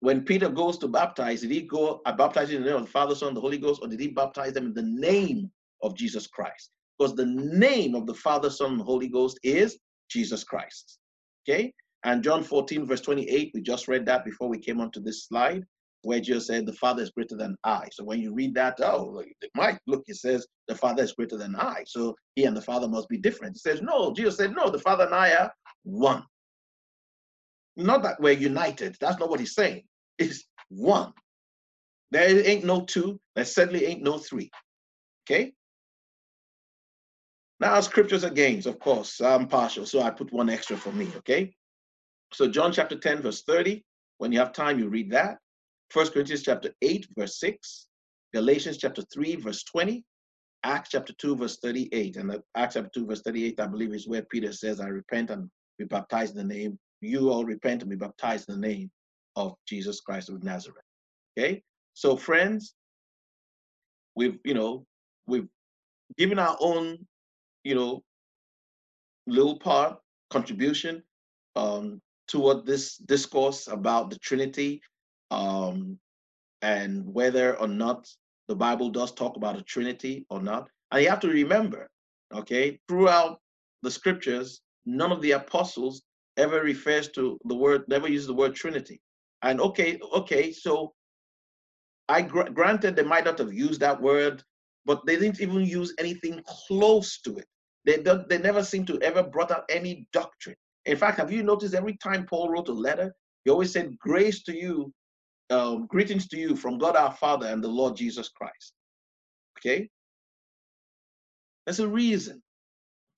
when 0.00 0.22
Peter 0.22 0.48
goes 0.48 0.78
to 0.78 0.88
baptize, 0.88 1.42
did 1.42 1.50
he 1.50 1.62
go 1.62 2.00
I 2.06 2.10
uh, 2.10 2.16
baptize 2.16 2.50
in 2.50 2.62
the 2.62 2.68
name 2.68 2.76
of 2.76 2.84
the 2.86 2.90
Father, 2.90 3.14
Son, 3.14 3.34
the 3.34 3.40
Holy 3.40 3.58
Ghost, 3.58 3.80
or 3.82 3.88
did 3.88 4.00
he 4.00 4.08
baptize 4.08 4.54
them 4.54 4.66
in 4.66 4.74
the 4.74 4.82
name 4.82 5.50
of 5.82 5.94
Jesus 5.94 6.26
Christ? 6.26 6.70
Because 6.98 7.14
the 7.14 7.26
name 7.26 7.94
of 7.94 8.06
the 8.06 8.14
Father, 8.14 8.50
Son, 8.50 8.72
and 8.72 8.80
Holy 8.80 9.08
Ghost 9.08 9.38
is 9.42 9.78
Jesus 10.10 10.42
Christ. 10.42 10.98
Okay? 11.46 11.72
And 12.04 12.22
John 12.22 12.42
14, 12.42 12.86
verse 12.86 13.02
28, 13.02 13.50
we 13.54 13.60
just 13.60 13.88
read 13.88 14.06
that 14.06 14.24
before 14.24 14.48
we 14.48 14.58
came 14.58 14.80
onto 14.80 15.00
this 15.00 15.26
slide, 15.26 15.64
where 16.02 16.20
Jesus 16.20 16.46
said, 16.46 16.66
The 16.66 16.72
Father 16.74 17.02
is 17.02 17.10
greater 17.10 17.36
than 17.36 17.56
I. 17.64 17.88
So 17.92 18.04
when 18.04 18.20
you 18.20 18.32
read 18.32 18.54
that, 18.54 18.80
oh, 18.80 19.22
might 19.54 19.78
look, 19.86 20.04
it 20.06 20.16
says, 20.16 20.46
The 20.68 20.74
Father 20.74 21.02
is 21.02 21.12
greater 21.12 21.36
than 21.36 21.56
I. 21.56 21.84
So 21.86 22.16
he 22.34 22.44
and 22.44 22.56
the 22.56 22.62
Father 22.62 22.88
must 22.88 23.08
be 23.08 23.18
different. 23.18 23.56
It 23.56 23.60
says, 23.60 23.82
No, 23.82 24.12
Jesus 24.12 24.36
said, 24.36 24.54
No, 24.54 24.70
the 24.70 24.78
Father 24.78 25.04
and 25.04 25.14
I 25.14 25.32
are 25.34 25.52
one. 25.84 26.24
Not 27.76 28.02
that 28.02 28.20
we're 28.20 28.32
united. 28.32 28.96
That's 29.00 29.18
not 29.18 29.30
what 29.30 29.40
he's 29.40 29.54
saying 29.54 29.84
It's 30.18 30.44
one. 30.68 31.12
There 32.10 32.46
ain't 32.46 32.64
no 32.64 32.82
two. 32.82 33.20
There 33.36 33.44
certainly 33.44 33.86
ain't 33.86 34.02
no 34.02 34.18
three. 34.18 34.50
Okay? 35.24 35.52
Now, 37.60 37.80
scriptures 37.80 38.24
are 38.24 38.30
games, 38.30 38.66
of 38.66 38.80
course. 38.80 39.20
I'm 39.20 39.46
partial, 39.46 39.86
so 39.86 40.00
I 40.00 40.10
put 40.10 40.32
one 40.32 40.50
extra 40.50 40.76
for 40.76 40.92
me. 40.92 41.08
Okay? 41.18 41.54
So, 42.32 42.48
John 42.48 42.72
chapter 42.72 42.96
10, 42.96 43.22
verse 43.22 43.42
30. 43.42 43.84
When 44.18 44.32
you 44.32 44.38
have 44.38 44.52
time, 44.52 44.78
you 44.78 44.88
read 44.88 45.10
that. 45.12 45.38
First 45.90 46.12
Corinthians 46.12 46.42
chapter 46.42 46.70
8, 46.82 47.08
verse 47.16 47.38
6. 47.40 47.86
Galatians 48.32 48.78
chapter 48.78 49.02
3, 49.12 49.36
verse 49.36 49.64
20. 49.64 50.04
Acts 50.62 50.90
chapter 50.90 51.12
2, 51.14 51.36
verse 51.36 51.58
38. 51.62 52.16
And 52.16 52.38
Acts 52.56 52.74
chapter 52.74 52.90
2, 52.94 53.06
verse 53.06 53.22
38, 53.22 53.58
I 53.58 53.66
believe, 53.66 53.92
is 53.92 54.06
where 54.06 54.22
Peter 54.22 54.52
says, 54.52 54.80
I 54.80 54.86
repent 54.86 55.30
and 55.30 55.50
be 55.78 55.84
baptized 55.84 56.36
in 56.36 56.48
the 56.48 56.54
name. 56.54 56.78
You 57.00 57.30
all 57.30 57.44
repent 57.44 57.82
and 57.82 57.90
be 57.90 57.96
baptized 57.96 58.48
in 58.48 58.60
the 58.60 58.68
name 58.68 58.90
of 59.36 59.54
Jesus 59.66 60.00
Christ 60.00 60.28
of 60.28 60.42
Nazareth. 60.42 60.84
Okay, 61.38 61.62
so 61.94 62.16
friends, 62.16 62.74
we've 64.14 64.38
you 64.44 64.54
know 64.54 64.84
we've 65.26 65.48
given 66.18 66.38
our 66.38 66.56
own 66.60 66.98
you 67.64 67.74
know 67.74 68.02
little 69.26 69.58
part 69.58 69.98
contribution 70.30 71.02
um, 71.56 72.00
toward 72.28 72.66
this 72.66 72.96
discourse 72.96 73.68
about 73.68 74.10
the 74.10 74.18
Trinity 74.18 74.80
um, 75.30 75.98
and 76.62 77.04
whether 77.06 77.56
or 77.58 77.68
not 77.68 78.08
the 78.48 78.56
Bible 78.56 78.90
does 78.90 79.12
talk 79.12 79.36
about 79.36 79.58
a 79.58 79.62
Trinity 79.62 80.26
or 80.30 80.40
not. 80.42 80.68
And 80.90 81.02
you 81.02 81.08
have 81.08 81.20
to 81.20 81.28
remember, 81.28 81.88
okay, 82.34 82.78
throughout 82.88 83.40
the 83.82 83.90
scriptures, 83.90 84.60
none 84.86 85.12
of 85.12 85.22
the 85.22 85.32
apostles 85.32 86.02
ever 86.36 86.60
refers 86.62 87.08
to 87.10 87.38
the 87.44 87.54
word, 87.54 87.84
never 87.88 88.08
uses 88.08 88.26
the 88.26 88.34
word 88.34 88.54
Trinity. 88.54 89.00
And 89.42 89.60
okay, 89.60 89.98
okay, 90.14 90.52
so 90.52 90.92
I 92.08 92.22
gr- 92.22 92.50
granted 92.52 92.96
they 92.96 93.02
might 93.04 93.24
not 93.24 93.38
have 93.38 93.52
used 93.52 93.80
that 93.80 94.00
word, 94.00 94.42
but 94.84 95.06
they 95.06 95.16
didn't 95.16 95.40
even 95.40 95.64
use 95.64 95.94
anything 95.98 96.42
close 96.66 97.20
to 97.22 97.36
it. 97.36 97.46
They 97.86 97.98
don't, 97.98 98.28
they 98.28 98.38
never 98.38 98.62
seem 98.64 98.84
to 98.86 99.00
ever 99.00 99.22
brought 99.22 99.50
out 99.50 99.64
any 99.70 100.06
doctrine. 100.12 100.56
In 100.86 100.96
fact, 100.96 101.18
have 101.18 101.32
you 101.32 101.42
noticed 101.42 101.74
every 101.74 101.96
time 101.98 102.26
Paul 102.26 102.50
wrote 102.50 102.68
a 102.68 102.72
letter, 102.72 103.14
he 103.44 103.50
always 103.50 103.72
said, 103.72 103.98
"Grace 103.98 104.42
to 104.44 104.54
you, 104.56 104.92
um, 105.50 105.86
greetings 105.86 106.28
to 106.28 106.38
you 106.38 106.56
from 106.56 106.78
God 106.78 106.96
our 106.96 107.12
Father 107.12 107.46
and 107.46 107.62
the 107.62 107.68
Lord 107.68 107.96
Jesus 107.96 108.28
Christ." 108.28 108.72
Okay, 109.58 109.88
there's 111.66 111.80
a 111.80 111.88
reason. 111.88 112.42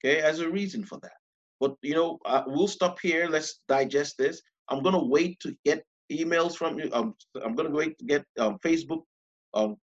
Okay, 0.04 0.20
there's 0.20 0.40
a 0.40 0.50
reason 0.50 0.84
for 0.84 0.98
that. 1.02 1.12
But 1.60 1.76
you 1.82 1.94
know, 1.94 2.18
uh, 2.26 2.42
we'll 2.46 2.68
stop 2.68 2.98
here. 3.00 3.28
Let's 3.28 3.60
digest 3.68 4.18
this. 4.18 4.42
I'm 4.68 4.82
gonna 4.82 5.04
wait 5.04 5.38
to 5.40 5.56
get 5.64 5.84
emails 6.12 6.56
from 6.56 6.78
you. 6.78 6.88
Um, 6.92 7.14
I'm 7.44 7.54
going 7.54 7.68
to 7.70 7.76
wait 7.76 7.98
to 7.98 8.04
get 8.04 8.24
um, 8.38 8.58
Facebook 8.64 9.02
um, 9.54 9.76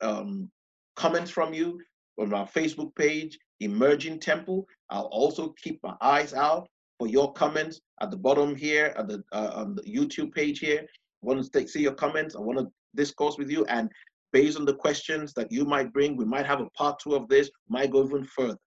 um, 0.00 0.50
comments 0.96 1.30
from 1.30 1.54
you 1.54 1.80
on 2.18 2.34
our 2.34 2.46
Facebook 2.46 2.94
page, 2.96 3.38
Emerging 3.60 4.20
Temple. 4.20 4.66
I'll 4.90 5.04
also 5.04 5.54
keep 5.62 5.80
my 5.82 5.94
eyes 6.00 6.34
out 6.34 6.68
for 6.98 7.08
your 7.08 7.32
comments 7.32 7.80
at 8.00 8.10
the 8.10 8.16
bottom 8.16 8.54
here 8.54 8.94
at 8.96 9.08
the 9.08 9.22
uh, 9.32 9.52
on 9.54 9.74
the 9.74 9.82
YouTube 9.82 10.32
page 10.32 10.58
here. 10.58 10.86
Want 11.22 11.42
to 11.42 11.50
take, 11.50 11.68
see 11.68 11.82
your 11.82 11.94
comments. 11.94 12.34
I 12.34 12.40
want 12.40 12.58
to 12.58 12.68
discuss 12.94 13.38
with 13.38 13.50
you, 13.50 13.64
and 13.66 13.90
based 14.32 14.58
on 14.58 14.64
the 14.64 14.74
questions 14.74 15.32
that 15.34 15.50
you 15.50 15.64
might 15.64 15.92
bring, 15.92 16.16
we 16.16 16.24
might 16.24 16.46
have 16.46 16.60
a 16.60 16.70
part 16.70 16.98
two 16.98 17.14
of 17.14 17.28
this. 17.28 17.50
Might 17.68 17.90
go 17.90 18.04
even 18.04 18.24
further. 18.24 18.58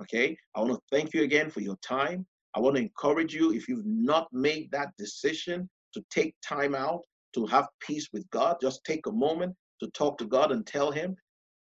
Okay. 0.00 0.36
I 0.54 0.60
want 0.60 0.72
to 0.72 0.80
thank 0.90 1.14
you 1.14 1.22
again 1.22 1.50
for 1.50 1.60
your 1.60 1.76
time. 1.76 2.26
I 2.54 2.60
want 2.60 2.76
to 2.76 2.82
encourage 2.82 3.34
you 3.34 3.52
if 3.52 3.68
you've 3.68 3.86
not 3.86 4.28
made 4.32 4.70
that 4.72 4.88
decision 4.98 5.68
to 5.94 6.04
take 6.10 6.34
time 6.46 6.74
out 6.74 7.02
to 7.34 7.46
have 7.46 7.66
peace 7.80 8.08
with 8.12 8.28
God. 8.30 8.56
Just 8.60 8.84
take 8.84 9.06
a 9.06 9.12
moment 9.12 9.54
to 9.80 9.88
talk 9.90 10.18
to 10.18 10.26
God 10.26 10.52
and 10.52 10.66
tell 10.66 10.90
Him, 10.90 11.16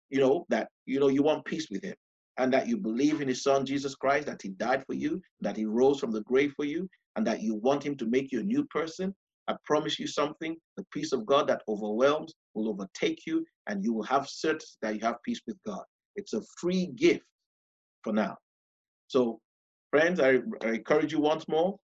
you 0.09 0.21
know, 0.21 0.47
that 0.49 0.69
you 0.87 1.01
know 1.01 1.09
you 1.09 1.23
want 1.23 1.45
peace 1.45 1.69
with 1.71 1.85
Him 1.85 1.95
and 2.39 2.53
that 2.53 2.67
you 2.67 2.77
believe 2.77 3.21
in 3.21 3.29
His 3.29 3.43
Son 3.43 3.67
Jesus 3.67 3.95
Christ, 3.95 4.27
that 4.27 4.41
He 4.43 4.51
died 4.51 4.85
for 4.87 4.95
you, 4.95 5.21
that 5.41 5.57
He 5.57 5.65
rose 5.67 6.01
from 6.01 6.13
the 6.13 6.23
grave 6.23 6.53
for 6.57 6.65
you, 6.65 6.89
and 7.17 7.27
that 7.27 7.43
you 7.43 7.55
want 7.55 7.85
Him 7.85 7.97
to 7.97 8.07
make 8.07 8.33
you 8.33 8.41
a 8.41 8.45
new 8.45 8.65
person. 8.67 9.15
I 9.51 9.57
promise 9.65 9.99
you 9.99 10.07
something: 10.07 10.57
the 10.77 10.87
peace 10.93 11.13
of 11.13 11.27
God 11.27 11.49
that 11.49 11.63
overwhelms 11.69 12.33
will 12.55 12.69
overtake 12.69 13.27
you, 13.27 13.45
and 13.67 13.85
you 13.85 13.93
will 13.93 14.05
have 14.05 14.29
certainty 14.29 14.67
that 14.83 14.95
you 14.95 15.01
have 15.03 15.23
peace 15.25 15.41
with 15.47 15.59
God. 15.67 15.83
It's 16.17 16.35
a 16.35 16.43
free 16.61 16.87
gift 16.97 17.25
for 18.05 18.13
now. 18.13 18.37
So, 19.09 19.41
friends, 19.91 20.21
I, 20.21 20.39
I 20.65 20.69
encourage 20.69 21.13
you 21.13 21.21
once 21.21 21.47
more 21.49 21.79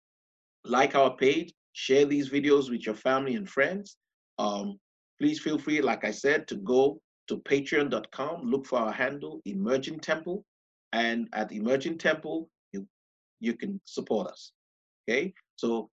like 0.64 0.95
our 0.95 1.17
page, 1.17 1.53
share 1.73 2.05
these 2.05 2.29
videos 2.29 2.71
with 2.71 2.85
your 2.85 2.95
family 2.95 3.37
and 3.37 3.49
friends. 3.49 3.97
Um, 4.39 4.79
please 5.21 5.41
feel 5.41 5.59
free, 5.59 5.81
like 5.81 6.05
I 6.05 6.11
said, 6.11 6.47
to 6.49 6.57
go 6.57 7.01
to 7.29 7.39
patreon.com, 7.39 8.43
look 8.43 8.67
for 8.67 8.79
our 8.79 8.93
handle, 8.93 9.41
Emerging 9.45 10.01
Temple, 10.01 10.45
and 10.93 11.29
at 11.33 11.53
Emerging 11.53 11.99
Temple, 11.99 12.49
you, 12.73 12.87
you 13.41 13.55
can 13.55 13.81
support 13.85 14.29
us. 14.29 14.53
Okay, 15.09 15.33
so 15.57 15.91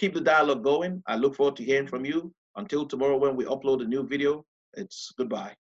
keep 0.00 0.14
the 0.14 0.20
dialogue 0.20 0.64
going. 0.64 1.02
I 1.06 1.16
look 1.16 1.36
forward 1.36 1.56
to 1.56 1.64
hearing 1.64 1.86
from 1.86 2.06
you. 2.06 2.32
Until 2.56 2.86
tomorrow 2.86 3.18
when 3.18 3.36
we 3.36 3.44
upload 3.44 3.82
a 3.82 3.84
new 3.84 4.02
video, 4.02 4.44
it's 4.74 5.12
goodbye. 5.16 5.59